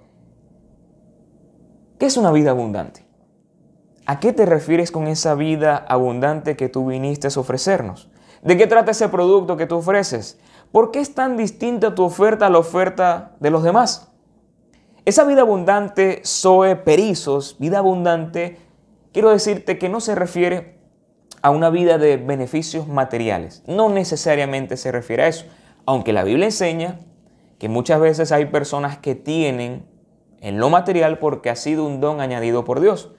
¿qué 1.99 2.07
es 2.07 2.17
una 2.17 2.31
vida 2.31 2.49
abundante? 2.49 3.05
¿A 4.07 4.19
qué 4.19 4.33
te 4.33 4.47
refieres 4.47 4.91
con 4.91 5.05
esa 5.05 5.35
vida 5.35 5.77
abundante 5.77 6.57
que 6.57 6.69
tú 6.69 6.87
viniste 6.87 7.27
a 7.27 7.39
ofrecernos? 7.39 8.09
¿De 8.41 8.57
qué 8.57 8.65
trata 8.65 8.89
ese 8.89 9.09
producto 9.09 9.57
que 9.57 9.67
tú 9.67 9.75
ofreces? 9.75 10.39
¿Por 10.71 10.91
qué 10.91 10.99
es 10.99 11.13
tan 11.13 11.35
distinta 11.35 11.95
tu 11.95 12.03
oferta 12.03 12.47
a 12.47 12.49
la 12.49 12.59
oferta 12.59 13.35
de 13.39 13.49
los 13.49 13.63
demás? 13.63 14.11
Esa 15.03 15.25
vida 15.25 15.41
abundante, 15.41 16.21
Zoe 16.25 16.75
Perizos, 16.75 17.57
vida 17.59 17.79
abundante, 17.79 18.57
quiero 19.11 19.31
decirte 19.31 19.77
que 19.77 19.89
no 19.89 19.99
se 19.99 20.15
refiere 20.15 20.79
a 21.41 21.49
una 21.49 21.69
vida 21.69 21.97
de 21.97 22.17
beneficios 22.17 22.87
materiales. 22.87 23.63
No 23.67 23.89
necesariamente 23.89 24.77
se 24.77 24.91
refiere 24.91 25.23
a 25.23 25.27
eso. 25.27 25.45
Aunque 25.85 26.13
la 26.13 26.23
Biblia 26.23 26.45
enseña 26.45 26.99
que 27.57 27.67
muchas 27.67 27.99
veces 27.99 28.31
hay 28.31 28.45
personas 28.45 28.97
que 28.97 29.15
tienen 29.15 29.85
en 30.39 30.59
lo 30.59 30.69
material 30.69 31.19
porque 31.19 31.49
ha 31.49 31.55
sido 31.55 31.85
un 31.85 31.99
don 31.99 32.21
añadido 32.21 32.63
por 32.63 32.79
Dios. 32.79 33.09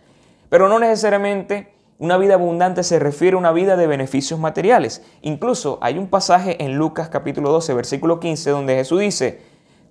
Pero 0.48 0.68
no 0.68 0.78
necesariamente 0.78 1.71
una 2.02 2.18
vida 2.18 2.34
abundante 2.34 2.82
se 2.82 2.98
refiere 2.98 3.36
a 3.36 3.38
una 3.38 3.52
vida 3.52 3.76
de 3.76 3.86
beneficios 3.86 4.40
materiales. 4.40 5.04
Incluso 5.20 5.78
hay 5.80 5.98
un 5.98 6.08
pasaje 6.08 6.60
en 6.64 6.74
Lucas 6.74 7.08
capítulo 7.08 7.52
12, 7.52 7.74
versículo 7.74 8.18
15, 8.18 8.50
donde 8.50 8.74
Jesús 8.74 8.98
dice, 8.98 9.40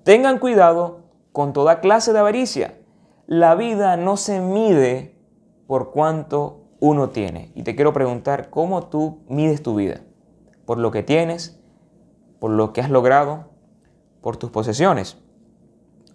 tengan 0.03 0.37
cuidado 0.37 1.05
con 1.31 1.53
toda 1.53 1.79
clase 1.79 2.11
de 2.11 2.19
avaricia. 2.19 2.73
La 3.27 3.55
vida 3.55 3.95
no 3.95 4.17
se 4.17 4.41
mide 4.41 5.15
por 5.67 5.91
cuánto 5.91 6.65
uno 6.81 7.11
tiene. 7.11 7.53
Y 7.55 7.63
te 7.63 7.77
quiero 7.77 7.93
preguntar, 7.93 8.49
¿cómo 8.49 8.87
tú 8.87 9.19
mides 9.29 9.63
tu 9.63 9.75
vida? 9.75 10.01
¿Por 10.65 10.79
lo 10.79 10.91
que 10.91 11.03
tienes? 11.03 11.61
¿Por 12.39 12.51
lo 12.51 12.73
que 12.73 12.81
has 12.81 12.89
logrado? 12.89 13.45
¿Por 14.19 14.35
tus 14.35 14.49
posesiones? 14.51 15.15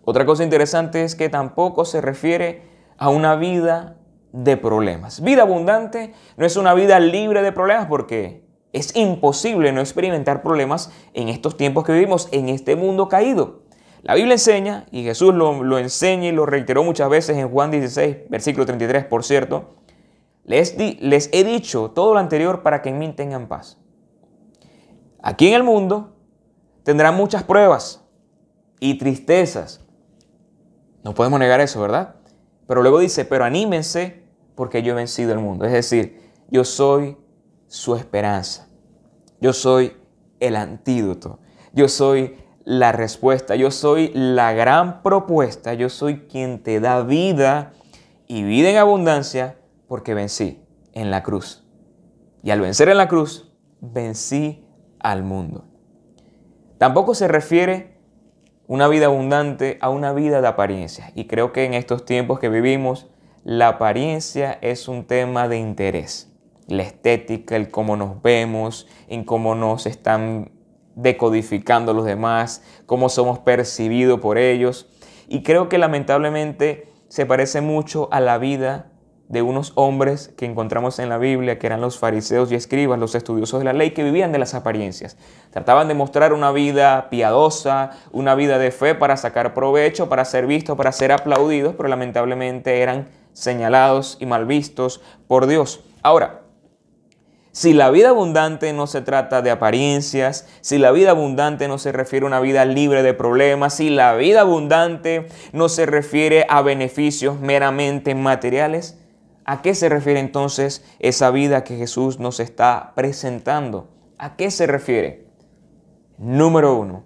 Otra 0.05 0.27
cosa 0.27 0.45
interesante 0.45 1.05
es 1.05 1.15
que 1.15 1.31
tampoco 1.31 1.87
se 1.87 2.03
refiere 2.03 2.65
a 2.99 3.09
una 3.09 3.35
vida 3.37 3.97
de 4.37 4.59
problemas. 4.59 5.23
Vida 5.23 5.43
abundante 5.43 6.13
no 6.37 6.45
es 6.45 6.57
una 6.57 6.75
vida 6.75 7.01
libre 7.01 7.41
de 7.43 7.53
problemas 7.53 7.87
porque 7.87 8.45
es 8.75 8.95
imposible 8.95 9.73
no 9.73 9.81
experimentar 9.81 10.43
problemas 10.43 10.93
en 11.15 11.31
estos 11.31 11.57
tiempos 11.57 11.85
que 11.85 11.93
vivimos, 11.93 12.29
en 12.33 12.51
este 12.51 12.77
mundo 12.77 13.09
caído. 13.09 13.63
La 14.03 14.15
Biblia 14.15 14.35
enseña, 14.35 14.85
y 14.91 15.05
Jesús 15.05 15.35
lo, 15.35 15.79
enseña 15.79 16.29
y 16.29 16.33
lo 16.33 16.45
reiteró 16.45 16.85
muchas 16.85 17.09
veces 17.09 17.39
en 17.39 17.49
Juan 17.49 17.71
16, 17.71 18.29
versículo 18.29 18.67
33, 18.67 19.07
por 19.07 19.25
cierto, 19.25 19.77
les, 20.45 20.77
les 21.01 21.31
he 21.33 21.43
dicho 21.43 21.93
todo 21.93 22.13
lo 22.13 22.21
anterior 22.21 22.63
para 22.63 22.83
que 22.83 22.91
en 22.91 22.99
mí 22.99 23.11
tengan 23.15 23.49
paz. 23.49 23.79
Aquí 25.23 25.49
en 25.49 25.55
el 25.55 25.63
mundo 25.63 26.15
tendrán 26.83 27.17
muchas 27.17 27.43
pruebas 27.43 28.05
y 28.81 28.99
tristezas. 28.99 29.83
No 31.03 31.15
podemos 31.15 31.41
negar 31.41 31.61
eso, 31.61 31.81
¿verdad? 31.81 32.17
Pero 32.69 32.83
luego 32.83 32.99
dice, 32.99 33.25
pero 33.25 33.45
anímense 33.45 34.26
porque 34.57 34.83
yo 34.83 34.93
he 34.93 34.97
vencido 34.97 35.33
el 35.33 35.39
mundo. 35.39 35.65
Es 35.65 35.73
decir, 35.73 36.21
yo 36.51 36.65
soy 36.65 37.17
su 37.69 37.95
esperanza. 37.95 38.69
Yo 39.41 39.53
soy 39.53 39.93
el 40.41 40.57
antídoto. 40.57 41.39
Yo 41.73 41.89
soy 41.89 42.37
la 42.65 42.91
respuesta. 42.91 43.55
Yo 43.55 43.71
soy 43.71 44.11
la 44.15 44.53
gran 44.53 45.03
propuesta. 45.03 45.75
Yo 45.75 45.89
soy 45.89 46.27
quien 46.27 46.63
te 46.63 46.81
da 46.81 47.03
vida 47.03 47.73
y 48.27 48.43
vida 48.43 48.71
en 48.71 48.79
abundancia 48.79 49.59
porque 49.87 50.15
vencí 50.15 50.65
en 50.93 51.11
la 51.11 51.23
cruz. 51.23 51.65
Y 52.43 52.51
al 52.51 52.61
vencer 52.61 52.89
en 52.89 52.97
la 52.97 53.09
cruz, 53.09 53.53
vencí 53.81 54.65
al 54.99 55.23
mundo. 55.23 55.65
Tampoco 56.79 57.15
se 57.15 57.29
refiere 57.29 57.97
una 58.67 58.89
vida 58.89 59.07
abundante 59.07 59.79
a 59.81 59.91
una 59.91 60.13
vida 60.13 60.41
de 60.41 60.49
apariencia. 60.49 61.13
Y 61.15 61.27
creo 61.27 61.53
que 61.53 61.65
en 61.65 61.75
estos 61.75 62.05
tiempos 62.05 62.39
que 62.39 62.49
vivimos, 62.49 63.09
la 63.47 63.69
apariencia 63.69 64.59
es 64.61 64.89
un 64.89 65.05
tema 65.05 65.47
de 65.47 65.57
interés. 65.57 66.33
la 66.67 66.83
estética, 66.83 67.55
el 67.55 67.71
cómo 67.71 67.95
nos 67.95 68.21
vemos, 68.21 68.89
en 69.07 69.23
cómo 69.23 69.55
nos 69.55 69.87
están 69.87 70.51
decodificando 70.97 71.95
los 71.95 72.05
demás, 72.05 72.65
cómo 72.87 73.09
somos 73.09 73.39
percibidos 73.39 74.19
por 74.19 74.37
ellos. 74.37 74.89
Y 75.29 75.45
creo 75.45 75.69
que 75.69 75.79
lamentablemente 75.79 76.89
se 77.07 77.25
parece 77.25 77.61
mucho 77.61 78.09
a 78.11 78.19
la 78.19 78.39
vida 78.39 78.91
de 79.29 79.43
unos 79.43 79.71
hombres 79.77 80.35
que 80.37 80.45
encontramos 80.45 80.99
en 80.99 81.09
la 81.09 81.19
Biblia, 81.19 81.61
que 81.61 81.69
eran 81.69 81.81
los 81.81 82.01
fariseos 82.01 82.51
y 82.51 82.57
escribas, 82.57 82.99
los 82.99 83.15
estudiosos 83.15 83.61
de 83.61 83.65
la 83.65 83.73
ley, 83.73 83.93
que 83.93 84.03
vivían 84.03 84.33
de 84.33 84.41
las 84.41 84.55
apariencias. 84.55 85.17
Trataban 85.51 85.87
de 85.87 85.95
mostrar 85.95 86.33
una 86.33 86.51
vida 86.51 87.09
piadosa, 87.11 87.93
una 88.11 88.35
vida 88.35 88.59
de 88.59 88.73
fe 88.73 88.97
para 88.97 89.17
sacar 89.17 89.55
provecho, 89.55 90.09
para 90.09 90.25
ser 90.25 90.49
vistos, 90.49 90.77
para 90.77 90.91
ser 90.91 91.13
aplaudidos, 91.13 91.77
pero 91.77 91.89
lamentablemente 91.89 92.81
eran 92.83 93.07
señalados 93.37 94.17
y 94.19 94.25
mal 94.25 94.47
vistos 94.47 95.03
por 95.29 95.47
Dios. 95.47 95.81
Ahora, 96.03 96.41
si 97.53 97.75
la 97.75 97.91
vida 97.91 98.09
abundante 98.09 98.73
no 98.73 98.87
se 98.87 99.03
trata 99.03 99.43
de 99.43 99.51
apariencias, 99.51 100.49
si 100.63 100.79
la 100.79 100.91
vida 100.91 101.11
abundante 101.11 101.69
no 101.69 101.77
se 101.77 101.93
refiere 101.93 102.25
a 102.25 102.29
una 102.29 102.41
vida 102.41 102.65
libre 102.65 103.03
de 103.03 103.13
problemas, 103.13 103.75
si 103.75 103.91
la 103.91 104.15
vida 104.15 104.41
abundante 104.41 105.29
no 105.53 105.69
se 105.69 105.85
refiere 105.85 106.47
a 106.49 106.63
beneficios 106.63 107.39
meramente 107.39 108.15
materiales, 108.15 108.99
¿a 109.45 109.61
qué 109.61 109.75
se 109.75 109.91
refiere 109.91 110.21
entonces 110.21 110.83
esa 110.99 111.31
vida 111.31 111.63
que 111.63 111.77
Jesús 111.77 112.19
nos 112.19 112.41
está 112.41 112.93
presentando? 112.95 113.91
¿A 114.17 114.37
qué 114.37 114.51
se 114.51 114.67
refiere? 114.67 115.27
Número 116.17 116.75
uno, 116.75 117.05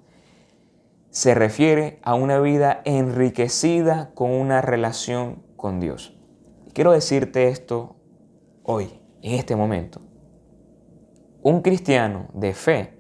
se 1.11 1.35
refiere 1.35 1.99
a 2.05 2.15
una 2.15 2.39
vida 2.39 2.83
enriquecida 2.85 4.11
con 4.15 4.31
una 4.31 4.61
relación 4.63 5.43
con 5.57 5.81
Dios. 5.81 6.20
Quiero 6.73 6.93
decirte 6.93 7.49
esto 7.49 7.97
hoy, 8.63 9.01
en 9.23 9.35
este 9.35 9.57
momento. 9.57 10.01
Un 11.43 11.63
cristiano 11.63 12.29
de 12.33 12.55
fe, 12.55 12.99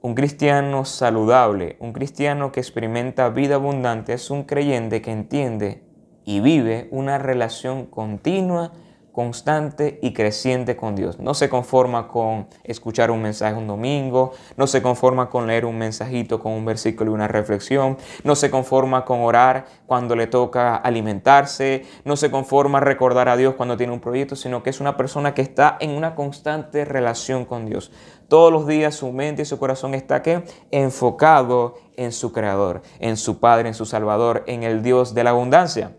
un 0.00 0.14
cristiano 0.14 0.84
saludable, 0.84 1.76
un 1.80 1.92
cristiano 1.92 2.52
que 2.52 2.60
experimenta 2.60 3.28
vida 3.30 3.56
abundante 3.56 4.12
es 4.12 4.30
un 4.30 4.44
creyente 4.44 5.02
que 5.02 5.10
entiende 5.10 5.82
y 6.24 6.40
vive 6.40 6.88
una 6.92 7.18
relación 7.18 7.86
continua 7.86 8.72
constante 9.12 9.98
y 10.02 10.12
creciente 10.12 10.76
con 10.76 10.94
Dios. 10.94 11.18
No 11.18 11.34
se 11.34 11.48
conforma 11.48 12.08
con 12.08 12.46
escuchar 12.64 13.10
un 13.10 13.22
mensaje 13.22 13.56
un 13.56 13.66
domingo, 13.66 14.32
no 14.56 14.66
se 14.66 14.82
conforma 14.82 15.28
con 15.28 15.46
leer 15.46 15.64
un 15.64 15.78
mensajito 15.78 16.40
con 16.40 16.52
un 16.52 16.64
versículo 16.64 17.10
y 17.10 17.14
una 17.14 17.28
reflexión, 17.28 17.98
no 18.24 18.36
se 18.36 18.50
conforma 18.50 19.04
con 19.04 19.20
orar 19.20 19.66
cuando 19.86 20.16
le 20.16 20.26
toca 20.26 20.76
alimentarse, 20.76 21.84
no 22.04 22.16
se 22.16 22.30
conforma 22.30 22.78
a 22.78 22.82
recordar 22.82 23.28
a 23.28 23.36
Dios 23.36 23.54
cuando 23.54 23.76
tiene 23.76 23.92
un 23.92 24.00
proyecto, 24.00 24.36
sino 24.36 24.62
que 24.62 24.70
es 24.70 24.80
una 24.80 24.96
persona 24.96 25.34
que 25.34 25.42
está 25.42 25.76
en 25.80 25.90
una 25.90 26.14
constante 26.14 26.84
relación 26.84 27.44
con 27.44 27.66
Dios. 27.66 27.90
Todos 28.28 28.52
los 28.52 28.66
días 28.66 28.94
su 28.94 29.10
mente 29.10 29.42
y 29.42 29.44
su 29.44 29.58
corazón 29.58 29.94
está 29.94 30.22
enfocado 30.70 31.74
en 31.96 32.12
su 32.12 32.32
Creador, 32.32 32.82
en 33.00 33.16
su 33.16 33.40
Padre, 33.40 33.68
en 33.68 33.74
su 33.74 33.86
Salvador, 33.86 34.44
en 34.46 34.62
el 34.62 34.82
Dios 34.82 35.14
de 35.14 35.24
la 35.24 35.30
abundancia. 35.30 35.96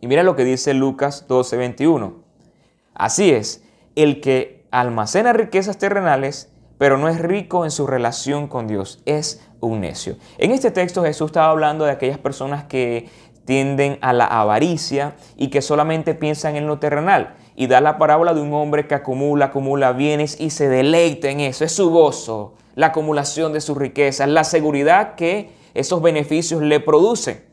Y 0.00 0.06
mira 0.06 0.22
lo 0.22 0.36
que 0.36 0.44
dice 0.44 0.74
Lucas 0.74 1.26
12:21. 1.28 2.25
Así 2.96 3.30
es, 3.30 3.62
el 3.94 4.20
que 4.20 4.64
almacena 4.70 5.32
riquezas 5.32 5.78
terrenales, 5.78 6.50
pero 6.78 6.98
no 6.98 7.08
es 7.08 7.20
rico 7.20 7.64
en 7.64 7.70
su 7.70 7.86
relación 7.86 8.48
con 8.48 8.66
Dios, 8.66 9.00
es 9.06 9.46
un 9.60 9.80
necio. 9.80 10.16
En 10.38 10.50
este 10.50 10.70
texto 10.70 11.02
Jesús 11.02 11.26
estaba 11.26 11.50
hablando 11.50 11.84
de 11.84 11.92
aquellas 11.92 12.18
personas 12.18 12.64
que 12.64 13.08
tienden 13.46 13.98
a 14.02 14.12
la 14.12 14.26
avaricia 14.26 15.14
y 15.36 15.48
que 15.48 15.62
solamente 15.62 16.14
piensan 16.14 16.56
en 16.56 16.66
lo 16.66 16.78
terrenal. 16.78 17.36
Y 17.54 17.68
da 17.68 17.80
la 17.80 17.96
parábola 17.96 18.34
de 18.34 18.42
un 18.42 18.52
hombre 18.52 18.86
que 18.86 18.94
acumula, 18.94 19.46
acumula 19.46 19.92
bienes 19.92 20.38
y 20.38 20.50
se 20.50 20.68
deleita 20.68 21.30
en 21.30 21.40
eso. 21.40 21.64
Es 21.64 21.72
su 21.72 21.90
gozo, 21.90 22.54
la 22.74 22.88
acumulación 22.88 23.54
de 23.54 23.62
sus 23.62 23.78
riquezas, 23.78 24.28
la 24.28 24.44
seguridad 24.44 25.14
que 25.14 25.50
esos 25.72 26.02
beneficios 26.02 26.60
le 26.60 26.80
producen. 26.80 27.45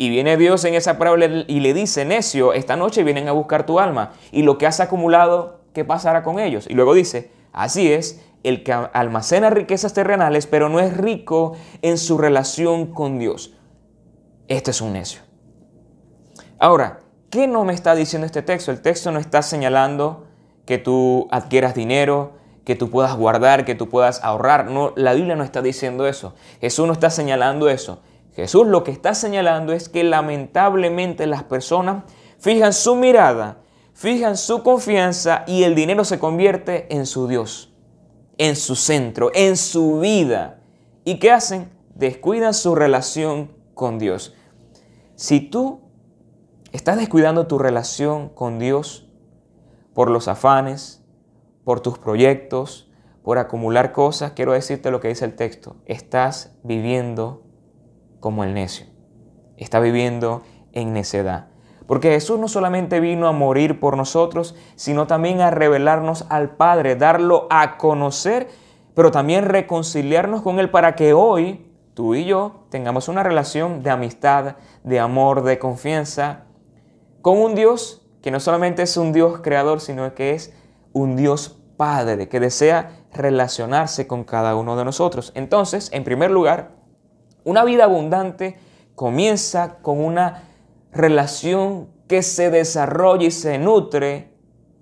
Y 0.00 0.08
viene 0.08 0.38
Dios 0.38 0.64
en 0.64 0.72
esa 0.72 0.96
parábola 0.96 1.26
y 1.46 1.60
le 1.60 1.74
dice, 1.74 2.06
necio, 2.06 2.54
esta 2.54 2.74
noche 2.74 3.04
vienen 3.04 3.28
a 3.28 3.32
buscar 3.32 3.66
tu 3.66 3.78
alma. 3.78 4.12
Y 4.32 4.44
lo 4.44 4.56
que 4.56 4.66
has 4.66 4.80
acumulado, 4.80 5.60
¿qué 5.74 5.84
pasará 5.84 6.22
con 6.22 6.38
ellos? 6.38 6.66
Y 6.70 6.72
luego 6.72 6.94
dice, 6.94 7.30
así 7.52 7.92
es, 7.92 8.18
el 8.42 8.62
que 8.62 8.72
almacena 8.72 9.50
riquezas 9.50 9.92
terrenales, 9.92 10.46
pero 10.46 10.70
no 10.70 10.80
es 10.80 10.96
rico 10.96 11.52
en 11.82 11.98
su 11.98 12.16
relación 12.16 12.94
con 12.94 13.18
Dios. 13.18 13.52
Este 14.48 14.70
es 14.70 14.80
un 14.80 14.94
necio. 14.94 15.20
Ahora, 16.58 17.00
¿qué 17.28 17.46
no 17.46 17.66
me 17.66 17.74
está 17.74 17.94
diciendo 17.94 18.24
este 18.24 18.40
texto? 18.40 18.70
El 18.70 18.80
texto 18.80 19.12
no 19.12 19.18
está 19.18 19.42
señalando 19.42 20.24
que 20.64 20.78
tú 20.78 21.28
adquieras 21.30 21.74
dinero, 21.74 22.38
que 22.64 22.74
tú 22.74 22.88
puedas 22.88 23.14
guardar, 23.16 23.66
que 23.66 23.74
tú 23.74 23.90
puedas 23.90 24.24
ahorrar. 24.24 24.64
No, 24.70 24.94
la 24.96 25.12
Biblia 25.12 25.36
no 25.36 25.44
está 25.44 25.60
diciendo 25.60 26.06
eso. 26.06 26.34
Jesús 26.62 26.86
no 26.86 26.94
está 26.94 27.10
señalando 27.10 27.68
eso. 27.68 28.00
Jesús 28.34 28.66
lo 28.66 28.84
que 28.84 28.90
está 28.90 29.14
señalando 29.14 29.72
es 29.72 29.88
que 29.88 30.04
lamentablemente 30.04 31.26
las 31.26 31.42
personas 31.44 32.04
fijan 32.38 32.72
su 32.72 32.96
mirada, 32.96 33.58
fijan 33.92 34.36
su 34.36 34.62
confianza 34.62 35.44
y 35.46 35.64
el 35.64 35.74
dinero 35.74 36.04
se 36.04 36.18
convierte 36.18 36.86
en 36.94 37.06
su 37.06 37.26
Dios, 37.26 37.72
en 38.38 38.56
su 38.56 38.76
centro, 38.76 39.30
en 39.34 39.56
su 39.56 40.00
vida. 40.00 40.60
¿Y 41.04 41.18
qué 41.18 41.30
hacen? 41.30 41.70
Descuidan 41.94 42.54
su 42.54 42.74
relación 42.74 43.52
con 43.74 43.98
Dios. 43.98 44.34
Si 45.16 45.40
tú 45.40 45.80
estás 46.72 46.96
descuidando 46.96 47.46
tu 47.46 47.58
relación 47.58 48.28
con 48.28 48.58
Dios 48.58 49.08
por 49.92 50.10
los 50.10 50.28
afanes, 50.28 51.02
por 51.64 51.80
tus 51.80 51.98
proyectos, 51.98 52.90
por 53.22 53.38
acumular 53.38 53.92
cosas, 53.92 54.32
quiero 54.32 54.52
decirte 54.52 54.90
lo 54.90 55.00
que 55.00 55.08
dice 55.08 55.24
el 55.24 55.36
texto. 55.36 55.76
Estás 55.84 56.56
viviendo 56.62 57.42
como 58.20 58.44
el 58.44 58.54
necio. 58.54 58.86
Está 59.56 59.80
viviendo 59.80 60.42
en 60.72 60.92
necedad. 60.92 61.48
Porque 61.86 62.10
Jesús 62.12 62.38
no 62.38 62.46
solamente 62.46 63.00
vino 63.00 63.26
a 63.26 63.32
morir 63.32 63.80
por 63.80 63.96
nosotros, 63.96 64.54
sino 64.76 65.08
también 65.08 65.40
a 65.40 65.50
revelarnos 65.50 66.24
al 66.28 66.50
Padre, 66.50 66.94
darlo 66.94 67.48
a 67.50 67.78
conocer, 67.78 68.48
pero 68.94 69.10
también 69.10 69.44
reconciliarnos 69.46 70.42
con 70.42 70.60
Él 70.60 70.70
para 70.70 70.94
que 70.94 71.14
hoy 71.14 71.66
tú 71.94 72.14
y 72.14 72.24
yo 72.24 72.66
tengamos 72.70 73.08
una 73.08 73.24
relación 73.24 73.82
de 73.82 73.90
amistad, 73.90 74.56
de 74.84 75.00
amor, 75.00 75.42
de 75.42 75.58
confianza 75.58 76.44
con 77.22 77.38
un 77.38 77.54
Dios 77.54 78.06
que 78.22 78.30
no 78.30 78.38
solamente 78.38 78.82
es 78.82 78.96
un 78.96 79.12
Dios 79.12 79.40
creador, 79.40 79.80
sino 79.80 80.14
que 80.14 80.34
es 80.34 80.54
un 80.92 81.16
Dios 81.16 81.56
Padre 81.76 82.28
que 82.28 82.40
desea 82.40 82.90
relacionarse 83.12 84.06
con 84.06 84.24
cada 84.24 84.54
uno 84.54 84.76
de 84.76 84.84
nosotros. 84.84 85.32
Entonces, 85.34 85.88
en 85.92 86.04
primer 86.04 86.30
lugar, 86.30 86.72
una 87.44 87.64
vida 87.64 87.84
abundante 87.84 88.58
comienza 88.94 89.78
con 89.82 90.00
una 90.00 90.44
relación 90.92 91.88
que 92.08 92.22
se 92.22 92.50
desarrolla 92.50 93.26
y 93.26 93.30
se 93.30 93.58
nutre 93.58 94.32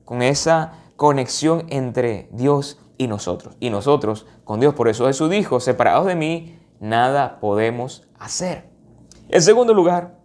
con 0.04 0.22
esa 0.22 0.72
conexión 0.96 1.66
entre 1.68 2.28
Dios 2.32 2.80
y 2.96 3.06
nosotros. 3.06 3.56
Y 3.60 3.70
nosotros 3.70 4.26
con 4.44 4.60
Dios. 4.60 4.74
Por 4.74 4.88
eso 4.88 5.06
Jesús 5.06 5.30
dijo, 5.30 5.60
separados 5.60 6.06
de 6.06 6.16
mí, 6.16 6.58
nada 6.80 7.38
podemos 7.40 8.08
hacer. 8.18 8.68
En 9.28 9.42
segundo 9.42 9.74
lugar, 9.74 10.18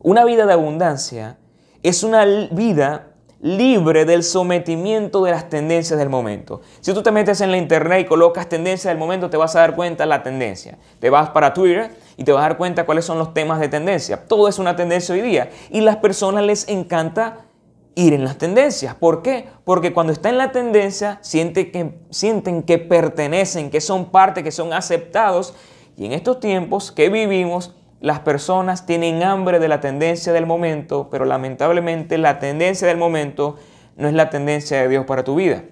una 0.00 0.24
vida 0.24 0.46
de 0.46 0.52
abundancia 0.52 1.38
es 1.82 2.02
una 2.02 2.24
vida 2.24 3.09
libre 3.42 4.04
del 4.04 4.22
sometimiento 4.22 5.24
de 5.24 5.30
las 5.30 5.48
tendencias 5.48 5.98
del 5.98 6.10
momento. 6.10 6.60
Si 6.80 6.92
tú 6.92 7.02
te 7.02 7.10
metes 7.10 7.40
en 7.40 7.50
la 7.50 7.56
internet 7.56 8.02
y 8.02 8.04
colocas 8.04 8.48
tendencias 8.48 8.90
del 8.90 8.98
momento, 8.98 9.30
te 9.30 9.36
vas 9.36 9.56
a 9.56 9.60
dar 9.60 9.74
cuenta 9.74 10.04
de 10.04 10.08
la 10.08 10.22
tendencia. 10.22 10.78
Te 10.98 11.08
vas 11.08 11.30
para 11.30 11.54
Twitter 11.54 11.90
y 12.16 12.24
te 12.24 12.32
vas 12.32 12.40
a 12.40 12.48
dar 12.48 12.58
cuenta 12.58 12.84
cuáles 12.84 13.04
son 13.04 13.18
los 13.18 13.32
temas 13.32 13.58
de 13.60 13.68
tendencia. 13.68 14.26
Todo 14.26 14.48
es 14.48 14.58
una 14.58 14.76
tendencia 14.76 15.14
hoy 15.14 15.22
día 15.22 15.50
y 15.70 15.80
las 15.80 15.96
personas 15.96 16.44
les 16.44 16.68
encanta 16.68 17.46
ir 17.94 18.12
en 18.12 18.24
las 18.24 18.36
tendencias. 18.36 18.94
¿Por 18.94 19.22
qué? 19.22 19.46
Porque 19.64 19.92
cuando 19.92 20.12
está 20.12 20.28
en 20.28 20.38
la 20.38 20.52
tendencia 20.52 21.20
que, 21.22 21.94
sienten 22.10 22.62
que 22.62 22.78
pertenecen, 22.78 23.70
que 23.70 23.80
son 23.80 24.10
parte, 24.10 24.44
que 24.44 24.52
son 24.52 24.72
aceptados. 24.72 25.54
Y 25.96 26.06
en 26.06 26.12
estos 26.12 26.40
tiempos 26.40 26.92
que 26.92 27.08
vivimos, 27.08 27.74
las 28.00 28.20
personas 28.20 28.86
tienen 28.86 29.22
hambre 29.22 29.58
de 29.58 29.68
la 29.68 29.80
tendencia 29.80 30.32
del 30.32 30.46
momento, 30.46 31.08
pero 31.10 31.26
lamentablemente 31.26 32.16
la 32.16 32.38
tendencia 32.38 32.88
del 32.88 32.96
momento 32.96 33.56
no 33.96 34.08
es 34.08 34.14
la 34.14 34.30
tendencia 34.30 34.80
de 34.80 34.88
Dios 34.88 35.04
para 35.04 35.22
tu 35.22 35.34
vida. 35.34 35.64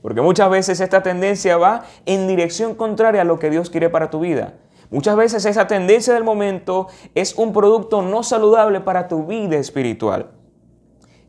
Porque 0.00 0.22
muchas 0.22 0.48
veces 0.48 0.80
esta 0.80 1.02
tendencia 1.02 1.56
va 1.58 1.84
en 2.06 2.26
dirección 2.26 2.74
contraria 2.74 3.22
a 3.22 3.24
lo 3.24 3.38
que 3.38 3.50
Dios 3.50 3.70
quiere 3.70 3.90
para 3.90 4.08
tu 4.08 4.20
vida. 4.20 4.54
Muchas 4.90 5.16
veces 5.16 5.44
esa 5.44 5.66
tendencia 5.66 6.14
del 6.14 6.24
momento 6.24 6.86
es 7.14 7.34
un 7.34 7.52
producto 7.52 8.02
no 8.02 8.22
saludable 8.22 8.80
para 8.80 9.08
tu 9.08 9.26
vida 9.26 9.56
espiritual. 9.56 10.30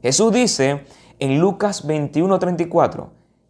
Jesús 0.01 0.31
dice 0.31 0.85
en 1.19 1.39
Lucas 1.39 1.85
21:34, 1.85 3.09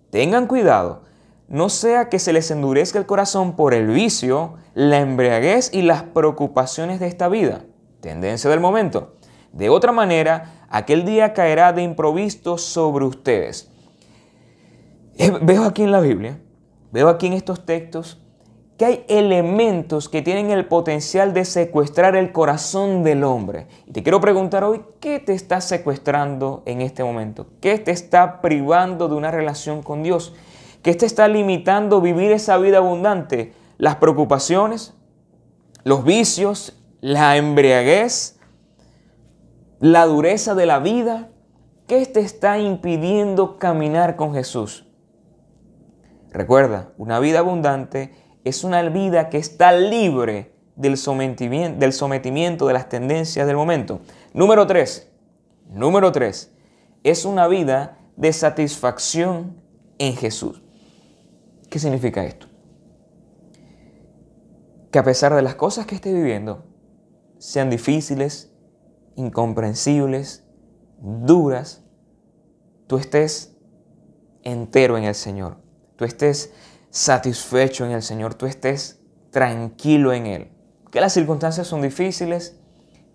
tengan 0.10 0.48
cuidado 0.48 1.04
no 1.48 1.70
sea 1.70 2.10
que 2.10 2.20
se 2.20 2.34
les 2.34 2.52
endurezca 2.52 3.00
el 3.00 3.06
corazón 3.06 3.56
por 3.56 3.74
el 3.74 3.88
vicio, 3.88 4.56
la 4.74 5.00
embriaguez 5.00 5.70
y 5.74 5.82
las 5.82 6.04
preocupaciones 6.04 7.00
de 7.00 7.08
esta 7.08 7.30
vida, 7.30 7.64
tendencia 8.02 8.50
del 8.50 8.60
momento. 8.60 9.14
De 9.54 9.70
otra 9.70 9.92
manera, 9.92 10.66
aquel 10.70 11.06
día 11.06 11.34
caerá 11.34 11.72
de 11.74 11.84
improviso 11.84 12.58
sobre 12.58 13.06
ustedes. 13.06 13.72
Eh, 15.18 15.32
veo 15.42 15.64
aquí 15.64 15.84
en 15.84 15.92
la 15.92 16.02
Biblia, 16.02 16.40
veo 16.92 17.10
aquí 17.10 17.28
en 17.28 17.34
estos 17.34 17.66
textos, 17.66 18.22
que 18.78 18.86
hay 18.86 19.06
elementos 19.08 20.08
que 20.08 20.22
tienen 20.22 20.52
el 20.52 20.68
potencial 20.68 21.34
de 21.34 21.46
secuestrar 21.46 22.16
el 22.16 22.32
corazón 22.32 23.02
del 23.02 23.24
hombre. 23.24 23.66
Y 23.88 23.92
te 23.92 24.04
quiero 24.04 24.22
preguntar 24.22 24.64
hoy, 24.64 24.84
¿qué 25.00 25.18
te 25.18 25.34
está 25.34 25.62
secuestrando 25.62 26.62
en 26.68 26.82
este 26.82 27.04
momento? 27.04 27.48
¿Qué 27.60 27.80
te 27.80 27.90
está 27.90 28.40
privando 28.40 29.08
de 29.08 29.16
una 29.16 29.32
relación 29.32 29.82
con 29.82 30.04
Dios? 30.04 30.36
¿Qué 30.88 30.96
te 30.96 31.06
está 31.06 31.28
limitando 31.28 32.00
vivir 32.00 32.32
esa 32.32 32.58
vida 32.58 32.78
abundante? 32.78 33.52
Las 33.78 33.98
preocupaciones, 33.98 34.94
los 35.84 36.06
vicios, 36.06 36.82
la 37.02 37.36
embriaguez, 37.36 38.40
la 39.82 40.06
dureza 40.06 40.56
de 40.56 40.66
la 40.66 40.80
vida. 40.80 41.30
¿Qué 41.88 42.06
te 42.06 42.22
está 42.22 42.58
impidiendo 42.60 43.60
caminar 43.60 44.16
con 44.16 44.34
Jesús? 44.34 44.88
Recuerda, 46.32 46.94
una 46.98 47.20
vida 47.20 47.40
abundante 47.40 48.16
es 48.46 48.64
una 48.64 48.82
vida 48.84 49.28
que 49.28 49.40
está 49.40 49.74
libre 49.74 50.54
del 50.78 50.96
sometimiento, 50.96 51.80
del 51.80 51.92
sometimiento 51.92 52.66
de 52.66 52.74
las 52.74 52.88
tendencias 52.88 53.46
del 53.46 53.58
momento. 53.58 54.00
Número 54.34 54.66
tres, 54.66 55.12
número 55.70 56.14
tres, 56.14 56.54
es 57.04 57.26
una 57.26 57.50
vida 57.50 57.98
de 58.16 58.32
satisfacción 58.32 59.62
en 59.98 60.16
Jesús. 60.16 60.62
¿Qué 61.70 61.80
significa 61.80 62.24
esto? 62.24 62.48
Que 64.92 65.00
a 65.00 65.04
pesar 65.04 65.34
de 65.34 65.42
las 65.42 65.56
cosas 65.56 65.86
que 65.86 65.96
esté 65.96 66.14
viviendo, 66.14 66.66
sean 67.38 67.70
difíciles, 67.70 68.54
incomprensibles, 69.16 70.46
duras, 71.00 71.84
tú 72.88 72.98
estés 72.98 73.56
entero 74.44 74.98
en 74.98 75.04
el 75.04 75.16
Señor, 75.16 75.58
tú 75.96 76.06
estés 76.06 76.54
satisfecho 76.90 77.86
en 77.86 77.92
el 77.92 78.02
Señor, 78.02 78.34
tú 78.34 78.46
estés 78.46 79.02
tranquilo 79.32 80.14
en 80.14 80.26
Él. 80.26 80.52
Que 80.90 81.02
las 81.02 81.14
circunstancias 81.14 81.68
son 81.68 81.82
difíciles, 81.82 82.60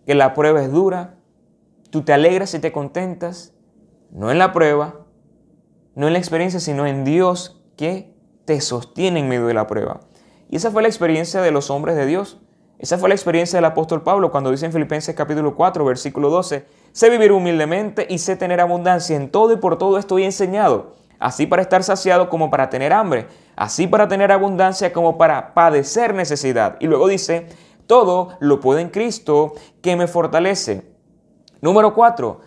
que 0.04 0.14
la 0.14 0.34
prueba 0.34 0.62
es 0.62 0.70
dura, 0.70 1.16
tú 1.90 2.02
te 2.02 2.12
alegras 2.12 2.54
y 2.54 2.58
te 2.58 2.70
contentas, 2.70 3.54
no 4.10 4.30
en 4.30 4.38
la 4.38 4.52
prueba, 4.52 5.06
no 5.94 6.06
en 6.06 6.12
la 6.12 6.18
experiencia, 6.18 6.60
sino 6.60 6.86
en 6.86 7.04
Dios 7.04 7.62
que 7.76 8.11
te 8.44 8.60
sostiene 8.60 9.20
en 9.20 9.28
medio 9.28 9.46
de 9.46 9.54
la 9.54 9.66
prueba. 9.66 10.00
Y 10.48 10.56
esa 10.56 10.70
fue 10.70 10.82
la 10.82 10.88
experiencia 10.88 11.40
de 11.40 11.50
los 11.50 11.70
hombres 11.70 11.96
de 11.96 12.06
Dios. 12.06 12.38
Esa 12.78 12.98
fue 12.98 13.08
la 13.08 13.14
experiencia 13.14 13.56
del 13.56 13.64
apóstol 13.64 14.02
Pablo 14.02 14.32
cuando 14.32 14.50
dice 14.50 14.66
en 14.66 14.72
Filipenses 14.72 15.14
capítulo 15.14 15.54
4, 15.54 15.84
versículo 15.84 16.30
12, 16.30 16.66
sé 16.90 17.10
vivir 17.10 17.30
humildemente 17.30 18.06
y 18.10 18.18
sé 18.18 18.34
tener 18.34 18.60
abundancia 18.60 19.16
en 19.16 19.30
todo 19.30 19.52
y 19.52 19.56
por 19.56 19.78
todo 19.78 19.98
estoy 19.98 20.24
enseñado, 20.24 20.94
así 21.20 21.46
para 21.46 21.62
estar 21.62 21.84
saciado 21.84 22.28
como 22.28 22.50
para 22.50 22.70
tener 22.70 22.92
hambre, 22.92 23.28
así 23.54 23.86
para 23.86 24.08
tener 24.08 24.32
abundancia 24.32 24.92
como 24.92 25.16
para 25.16 25.54
padecer 25.54 26.12
necesidad. 26.12 26.76
Y 26.80 26.88
luego 26.88 27.06
dice, 27.06 27.46
todo 27.86 28.36
lo 28.40 28.58
puedo 28.58 28.80
en 28.80 28.88
Cristo 28.88 29.52
que 29.80 29.94
me 29.94 30.08
fortalece. 30.08 30.82
Número 31.60 31.94
4, 31.94 32.40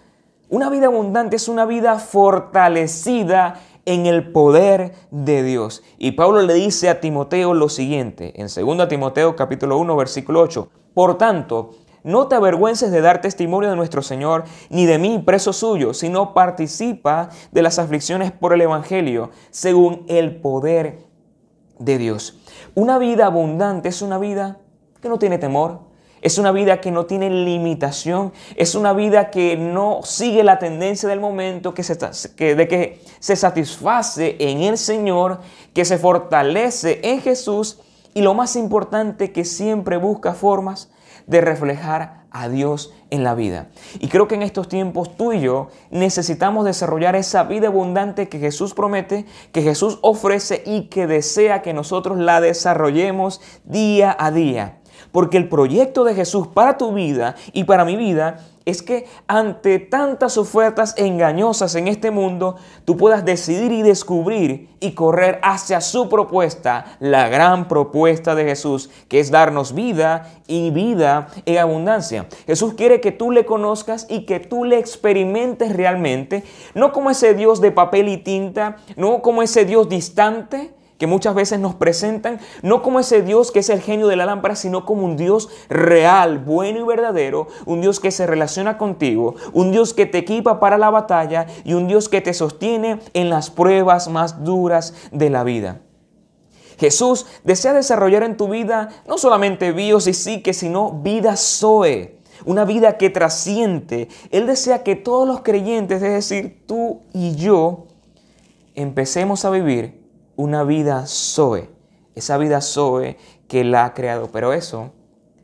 una 0.49 0.69
vida 0.69 0.87
abundante 0.87 1.37
es 1.37 1.47
una 1.47 1.65
vida 1.65 1.97
fortalecida 1.97 3.61
en 3.85 4.05
el 4.05 4.31
poder 4.31 4.93
de 5.11 5.43
Dios. 5.43 5.83
Y 5.97 6.11
Pablo 6.11 6.41
le 6.41 6.53
dice 6.53 6.89
a 6.89 6.99
Timoteo 6.99 7.53
lo 7.53 7.69
siguiente, 7.69 8.33
en 8.35 8.47
2 8.47 8.87
Timoteo 8.87 9.35
capítulo 9.35 9.77
1 9.77 9.95
versículo 9.95 10.41
8, 10.41 10.69
por 10.93 11.17
tanto, 11.17 11.71
no 12.03 12.27
te 12.27 12.35
avergüences 12.35 12.91
de 12.91 13.01
dar 13.01 13.19
testimonio 13.19 13.69
de 13.69 13.75
nuestro 13.75 14.03
Señor, 14.03 14.43
ni 14.69 14.85
de 14.85 14.99
mí, 14.99 15.23
preso 15.25 15.53
suyo, 15.53 15.93
sino 15.95 16.35
participa 16.35 17.29
de 17.51 17.63
las 17.63 17.79
aflicciones 17.79 18.31
por 18.31 18.53
el 18.53 18.61
Evangelio, 18.61 19.31
según 19.49 20.05
el 20.07 20.35
poder 20.35 20.99
de 21.79 21.97
Dios. 21.97 22.37
Una 22.75 22.99
vida 22.99 23.25
abundante 23.25 23.89
es 23.89 24.03
una 24.03 24.19
vida 24.19 24.59
que 25.01 25.09
no 25.09 25.17
tiene 25.17 25.39
temor, 25.39 25.79
es 26.25 26.39
una 26.39 26.51
vida 26.51 26.81
que 26.81 26.89
no 26.89 27.05
tiene 27.05 27.29
limitación, 27.29 28.33
es 28.55 28.73
una 28.73 28.93
vida 28.93 29.29
que 29.29 29.57
no 29.57 29.99
sigue 30.03 30.43
la 30.43 30.57
tendencia 30.57 31.07
del 31.07 31.19
momento, 31.19 31.75
que 31.75 31.83
se, 31.83 31.93
de 31.93 32.67
que 32.67 32.99
se 33.19 33.35
satisface 33.35 34.35
en 34.39 34.63
el 34.63 34.79
Señor, 34.79 35.41
que 35.75 35.85
se 35.85 35.99
fortalece 35.99 36.99
en 37.03 37.21
Jesús 37.21 37.79
y 38.15 38.23
lo 38.23 38.33
más 38.33 38.55
importante, 38.55 39.31
que 39.31 39.45
siempre 39.45 39.97
busca 39.97 40.33
formas 40.33 40.89
de 41.27 41.41
reflejar 41.41 42.25
a 42.31 42.49
Dios 42.49 42.91
en 43.11 43.23
la 43.23 43.35
vida. 43.35 43.67
Y 43.99 44.07
creo 44.07 44.27
que 44.27 44.33
en 44.33 44.41
estos 44.41 44.67
tiempos 44.67 45.15
tú 45.15 45.31
y 45.31 45.41
yo 45.41 45.67
necesitamos 45.91 46.65
desarrollar 46.65 47.15
esa 47.15 47.43
vida 47.43 47.67
abundante 47.67 48.29
que 48.29 48.39
Jesús 48.39 48.73
promete, 48.73 49.27
que 49.51 49.61
Jesús 49.61 49.99
ofrece 50.01 50.63
y 50.65 50.87
que 50.87 51.05
desea 51.05 51.61
que 51.61 51.73
nosotros 51.73 52.17
la 52.17 52.41
desarrollemos 52.41 53.41
día 53.63 54.15
a 54.17 54.31
día. 54.31 54.79
Porque 55.11 55.37
el 55.37 55.49
proyecto 55.49 56.03
de 56.03 56.15
Jesús 56.15 56.47
para 56.47 56.77
tu 56.77 56.93
vida 56.93 57.35
y 57.53 57.63
para 57.63 57.85
mi 57.85 57.95
vida 57.95 58.37
es 58.65 58.81
que 58.81 59.05
ante 59.27 59.77
tantas 59.79 60.37
ofertas 60.37 60.95
engañosas 60.97 61.75
en 61.75 61.87
este 61.87 62.09
mundo, 62.09 62.55
tú 62.83 62.97
puedas 62.97 63.23
decidir 63.23 63.71
y 63.71 63.83
descubrir 63.83 64.69
y 64.79 64.93
correr 64.93 65.39
hacia 65.43 65.81
su 65.81 66.09
propuesta, 66.09 66.97
la 66.99 67.29
gran 67.29 67.67
propuesta 67.67 68.33
de 68.33 68.45
Jesús, 68.45 68.89
que 69.07 69.19
es 69.19 69.29
darnos 69.29 69.73
vida 69.75 70.31
y 70.47 70.71
vida 70.71 71.27
en 71.45 71.59
abundancia. 71.59 72.27
Jesús 72.47 72.73
quiere 72.73 73.01
que 73.01 73.11
tú 73.11 73.31
le 73.31 73.45
conozcas 73.45 74.07
y 74.09 74.25
que 74.25 74.39
tú 74.39 74.63
le 74.63 74.79
experimentes 74.79 75.75
realmente, 75.75 76.43
no 76.73 76.91
como 76.91 77.11
ese 77.11 77.35
Dios 77.35 77.61
de 77.61 77.71
papel 77.71 78.09
y 78.09 78.17
tinta, 78.17 78.77
no 78.95 79.21
como 79.21 79.43
ese 79.43 79.65
Dios 79.65 79.89
distante, 79.89 80.74
que 80.97 81.07
muchas 81.07 81.35
veces 81.35 81.59
nos 81.59 81.75
presentan 81.75 82.39
no 82.61 82.81
como 82.81 82.99
ese 82.99 83.21
Dios 83.21 83.51
que 83.51 83.59
es 83.59 83.69
el 83.69 83.81
genio 83.81 84.07
de 84.07 84.15
la 84.15 84.25
lámpara, 84.25 84.55
sino 84.55 84.85
como 84.85 85.03
un 85.03 85.17
Dios 85.17 85.49
real, 85.69 86.39
bueno 86.39 86.79
y 86.79 86.83
verdadero, 86.83 87.47
un 87.65 87.81
Dios 87.81 87.99
que 87.99 88.11
se 88.11 88.25
relaciona 88.25 88.77
contigo, 88.77 89.35
un 89.53 89.71
Dios 89.71 89.93
que 89.93 90.05
te 90.05 90.19
equipa 90.19 90.59
para 90.59 90.77
la 90.77 90.89
batalla 90.89 91.47
y 91.63 91.73
un 91.73 91.87
Dios 91.87 92.09
que 92.09 92.21
te 92.21 92.33
sostiene 92.33 92.99
en 93.13 93.29
las 93.29 93.49
pruebas 93.49 94.07
más 94.07 94.43
duras 94.43 94.93
de 95.11 95.29
la 95.29 95.43
vida. 95.43 95.81
Jesús 96.77 97.25
desea 97.43 97.73
desarrollar 97.73 98.23
en 98.23 98.37
tu 98.37 98.49
vida 98.49 98.89
no 99.07 99.17
solamente 99.17 99.71
bios 99.71 100.07
y 100.07 100.13
psique, 100.13 100.53
sino 100.53 100.91
vida 100.91 101.37
zoe, 101.37 102.19
una 102.45 102.65
vida 102.65 102.97
que 102.97 103.09
trasciende. 103.09 104.09
Él 104.29 104.45
desea 104.45 104.83
que 104.83 104.95
todos 104.95 105.25
los 105.25 105.41
creyentes, 105.41 106.03
es 106.03 106.11
decir, 106.11 106.63
tú 106.65 107.01
y 107.13 107.35
yo, 107.35 107.87
empecemos 108.75 109.45
a 109.45 109.51
vivir 109.51 110.04
una 110.35 110.63
vida 110.63 111.05
Zoe, 111.07 111.69
esa 112.15 112.37
vida 112.37 112.61
Zoe 112.61 113.17
que 113.47 113.63
la 113.63 113.85
ha 113.85 113.93
creado, 113.93 114.31
pero 114.31 114.53
eso 114.53 114.93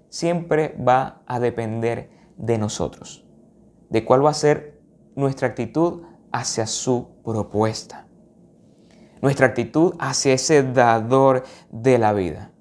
siempre 0.09 0.75
va 0.77 1.21
a 1.25 1.39
depender 1.39 2.09
de 2.37 2.57
nosotros, 2.57 3.25
de 3.89 4.03
cuál 4.03 4.25
va 4.25 4.31
a 4.31 4.35
ser 4.35 4.81
nuestra 5.15 5.49
actitud 5.49 6.03
hacia 6.31 6.67
su 6.67 7.09
propuesta, 7.23 8.07
nuestra 9.21 9.47
actitud 9.47 9.93
hacia 9.99 10.33
ese 10.33 10.63
dador 10.63 11.43
de 11.69 11.97
la 11.97 12.13
vida. 12.13 12.51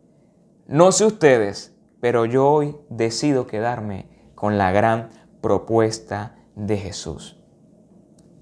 No 0.67 0.93
sé 0.93 1.05
ustedes, 1.05 1.77
pero 2.01 2.25
yo 2.25 2.49
hoy 2.49 2.77
decido 2.89 3.47
quedarme 3.47 4.09
con 4.35 4.59
la 4.59 4.73
gran 4.73 5.11
propuesta 5.41 6.37
de 6.55 6.77
Jesús. 6.77 7.43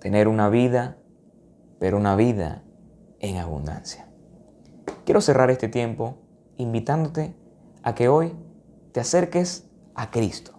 Tener 0.00 0.28
una 0.28 0.48
vida, 0.48 0.98
pero 1.78 1.96
una 1.96 2.16
vida 2.16 2.64
en 3.20 3.36
abundancia. 3.36 4.08
Quiero 5.04 5.20
cerrar 5.20 5.50
este 5.50 5.68
tiempo 5.68 6.18
invitándote 6.56 7.34
a 7.82 7.94
que 7.94 8.08
hoy 8.08 8.34
te 8.92 9.00
acerques 9.00 9.68
a 9.94 10.10
Cristo, 10.10 10.52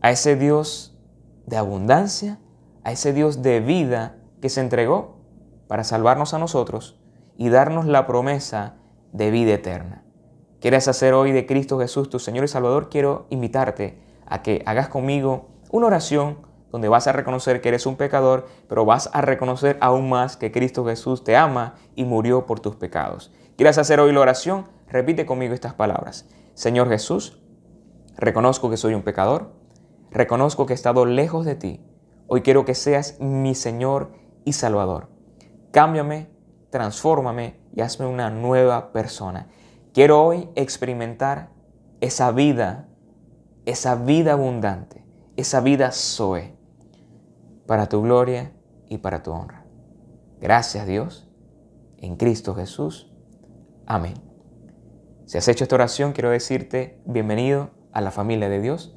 a 0.00 0.10
ese 0.10 0.36
Dios 0.36 0.98
de 1.46 1.56
abundancia, 1.56 2.38
a 2.84 2.92
ese 2.92 3.12
Dios 3.12 3.42
de 3.42 3.60
vida 3.60 4.16
que 4.40 4.48
se 4.48 4.60
entregó 4.60 5.18
para 5.66 5.84
salvarnos 5.84 6.34
a 6.34 6.38
nosotros 6.38 7.00
y 7.36 7.50
darnos 7.50 7.86
la 7.86 8.06
promesa 8.06 8.76
de 9.12 9.30
vida 9.30 9.54
eterna. 9.54 10.04
¿Quieres 10.60 10.88
hacer 10.88 11.14
hoy 11.14 11.32
de 11.32 11.46
Cristo 11.46 11.78
Jesús 11.78 12.10
tu 12.10 12.18
Señor 12.18 12.44
y 12.44 12.48
Salvador? 12.48 12.88
Quiero 12.88 13.26
invitarte 13.30 14.00
a 14.26 14.42
que 14.42 14.62
hagas 14.66 14.88
conmigo 14.88 15.48
una 15.70 15.86
oración 15.86 16.47
donde 16.70 16.88
vas 16.88 17.06
a 17.06 17.12
reconocer 17.12 17.60
que 17.60 17.68
eres 17.68 17.86
un 17.86 17.96
pecador, 17.96 18.46
pero 18.68 18.84
vas 18.84 19.10
a 19.12 19.20
reconocer 19.20 19.78
aún 19.80 20.08
más 20.08 20.36
que 20.36 20.52
Cristo 20.52 20.84
Jesús 20.84 21.24
te 21.24 21.36
ama 21.36 21.74
y 21.94 22.04
murió 22.04 22.46
por 22.46 22.60
tus 22.60 22.76
pecados. 22.76 23.32
¿Quieres 23.56 23.78
hacer 23.78 24.00
hoy 24.00 24.12
la 24.12 24.20
oración? 24.20 24.68
Repite 24.88 25.26
conmigo 25.26 25.54
estas 25.54 25.74
palabras. 25.74 26.28
Señor 26.54 26.88
Jesús, 26.88 27.40
reconozco 28.16 28.70
que 28.70 28.76
soy 28.76 28.94
un 28.94 29.02
pecador, 29.02 29.52
reconozco 30.10 30.66
que 30.66 30.74
he 30.74 30.74
estado 30.74 31.06
lejos 31.06 31.46
de 31.46 31.54
ti. 31.54 31.84
Hoy 32.26 32.42
quiero 32.42 32.64
que 32.64 32.74
seas 32.74 33.18
mi 33.20 33.54
Señor 33.54 34.12
y 34.44 34.52
Salvador. 34.52 35.08
Cámbiame, 35.72 36.28
transfórmame 36.70 37.58
y 37.74 37.80
hazme 37.80 38.06
una 38.06 38.30
nueva 38.30 38.92
persona. 38.92 39.48
Quiero 39.94 40.22
hoy 40.22 40.50
experimentar 40.54 41.50
esa 42.00 42.30
vida, 42.30 42.88
esa 43.64 43.94
vida 43.94 44.32
abundante, 44.32 45.04
esa 45.36 45.60
vida 45.60 45.90
Zoe 45.92 46.57
para 47.68 47.86
tu 47.86 48.00
gloria 48.00 48.50
y 48.88 48.96
para 48.98 49.22
tu 49.22 49.30
honra. 49.30 49.66
Gracias 50.40 50.86
Dios 50.86 51.30
en 51.98 52.16
Cristo 52.16 52.54
Jesús. 52.54 53.12
Amén. 53.86 54.14
Si 55.26 55.36
has 55.36 55.46
hecho 55.48 55.64
esta 55.64 55.74
oración, 55.74 56.12
quiero 56.14 56.30
decirte 56.30 56.98
bienvenido 57.04 57.70
a 57.92 58.00
la 58.00 58.10
familia 58.10 58.48
de 58.48 58.62
Dios. 58.62 58.96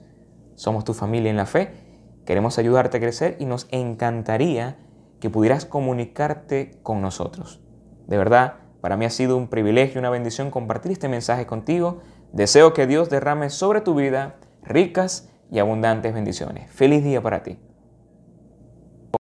Somos 0.56 0.86
tu 0.86 0.94
familia 0.94 1.30
en 1.30 1.36
la 1.36 1.46
fe. 1.46 1.74
Queremos 2.26 2.58
ayudarte 2.60 2.96
a 2.96 3.02
crecer 3.02 3.36
y 3.40 3.46
nos 3.46 3.68
encantaría 3.72 4.80
que 5.20 5.30
pudieras 5.30 5.66
comunicarte 5.66 6.80
con 6.82 7.02
nosotros. 7.02 7.62
De 8.08 8.18
verdad, 8.18 8.54
para 8.80 8.96
mí 8.96 9.04
ha 9.04 9.10
sido 9.10 9.36
un 9.36 9.50
privilegio 9.50 9.96
y 9.96 10.00
una 10.00 10.10
bendición 10.10 10.50
compartir 10.50 10.94
este 10.94 11.10
mensaje 11.10 11.46
contigo. 11.46 12.00
Deseo 12.32 12.74
que 12.74 12.88
Dios 12.88 13.10
derrame 13.10 13.50
sobre 13.50 13.82
tu 13.82 13.96
vida 13.96 14.38
ricas 14.64 15.30
y 15.52 15.60
abundantes 15.60 16.14
bendiciones. 16.14 16.72
Feliz 16.72 17.04
día 17.04 17.22
para 17.22 17.44
ti. 17.44 17.60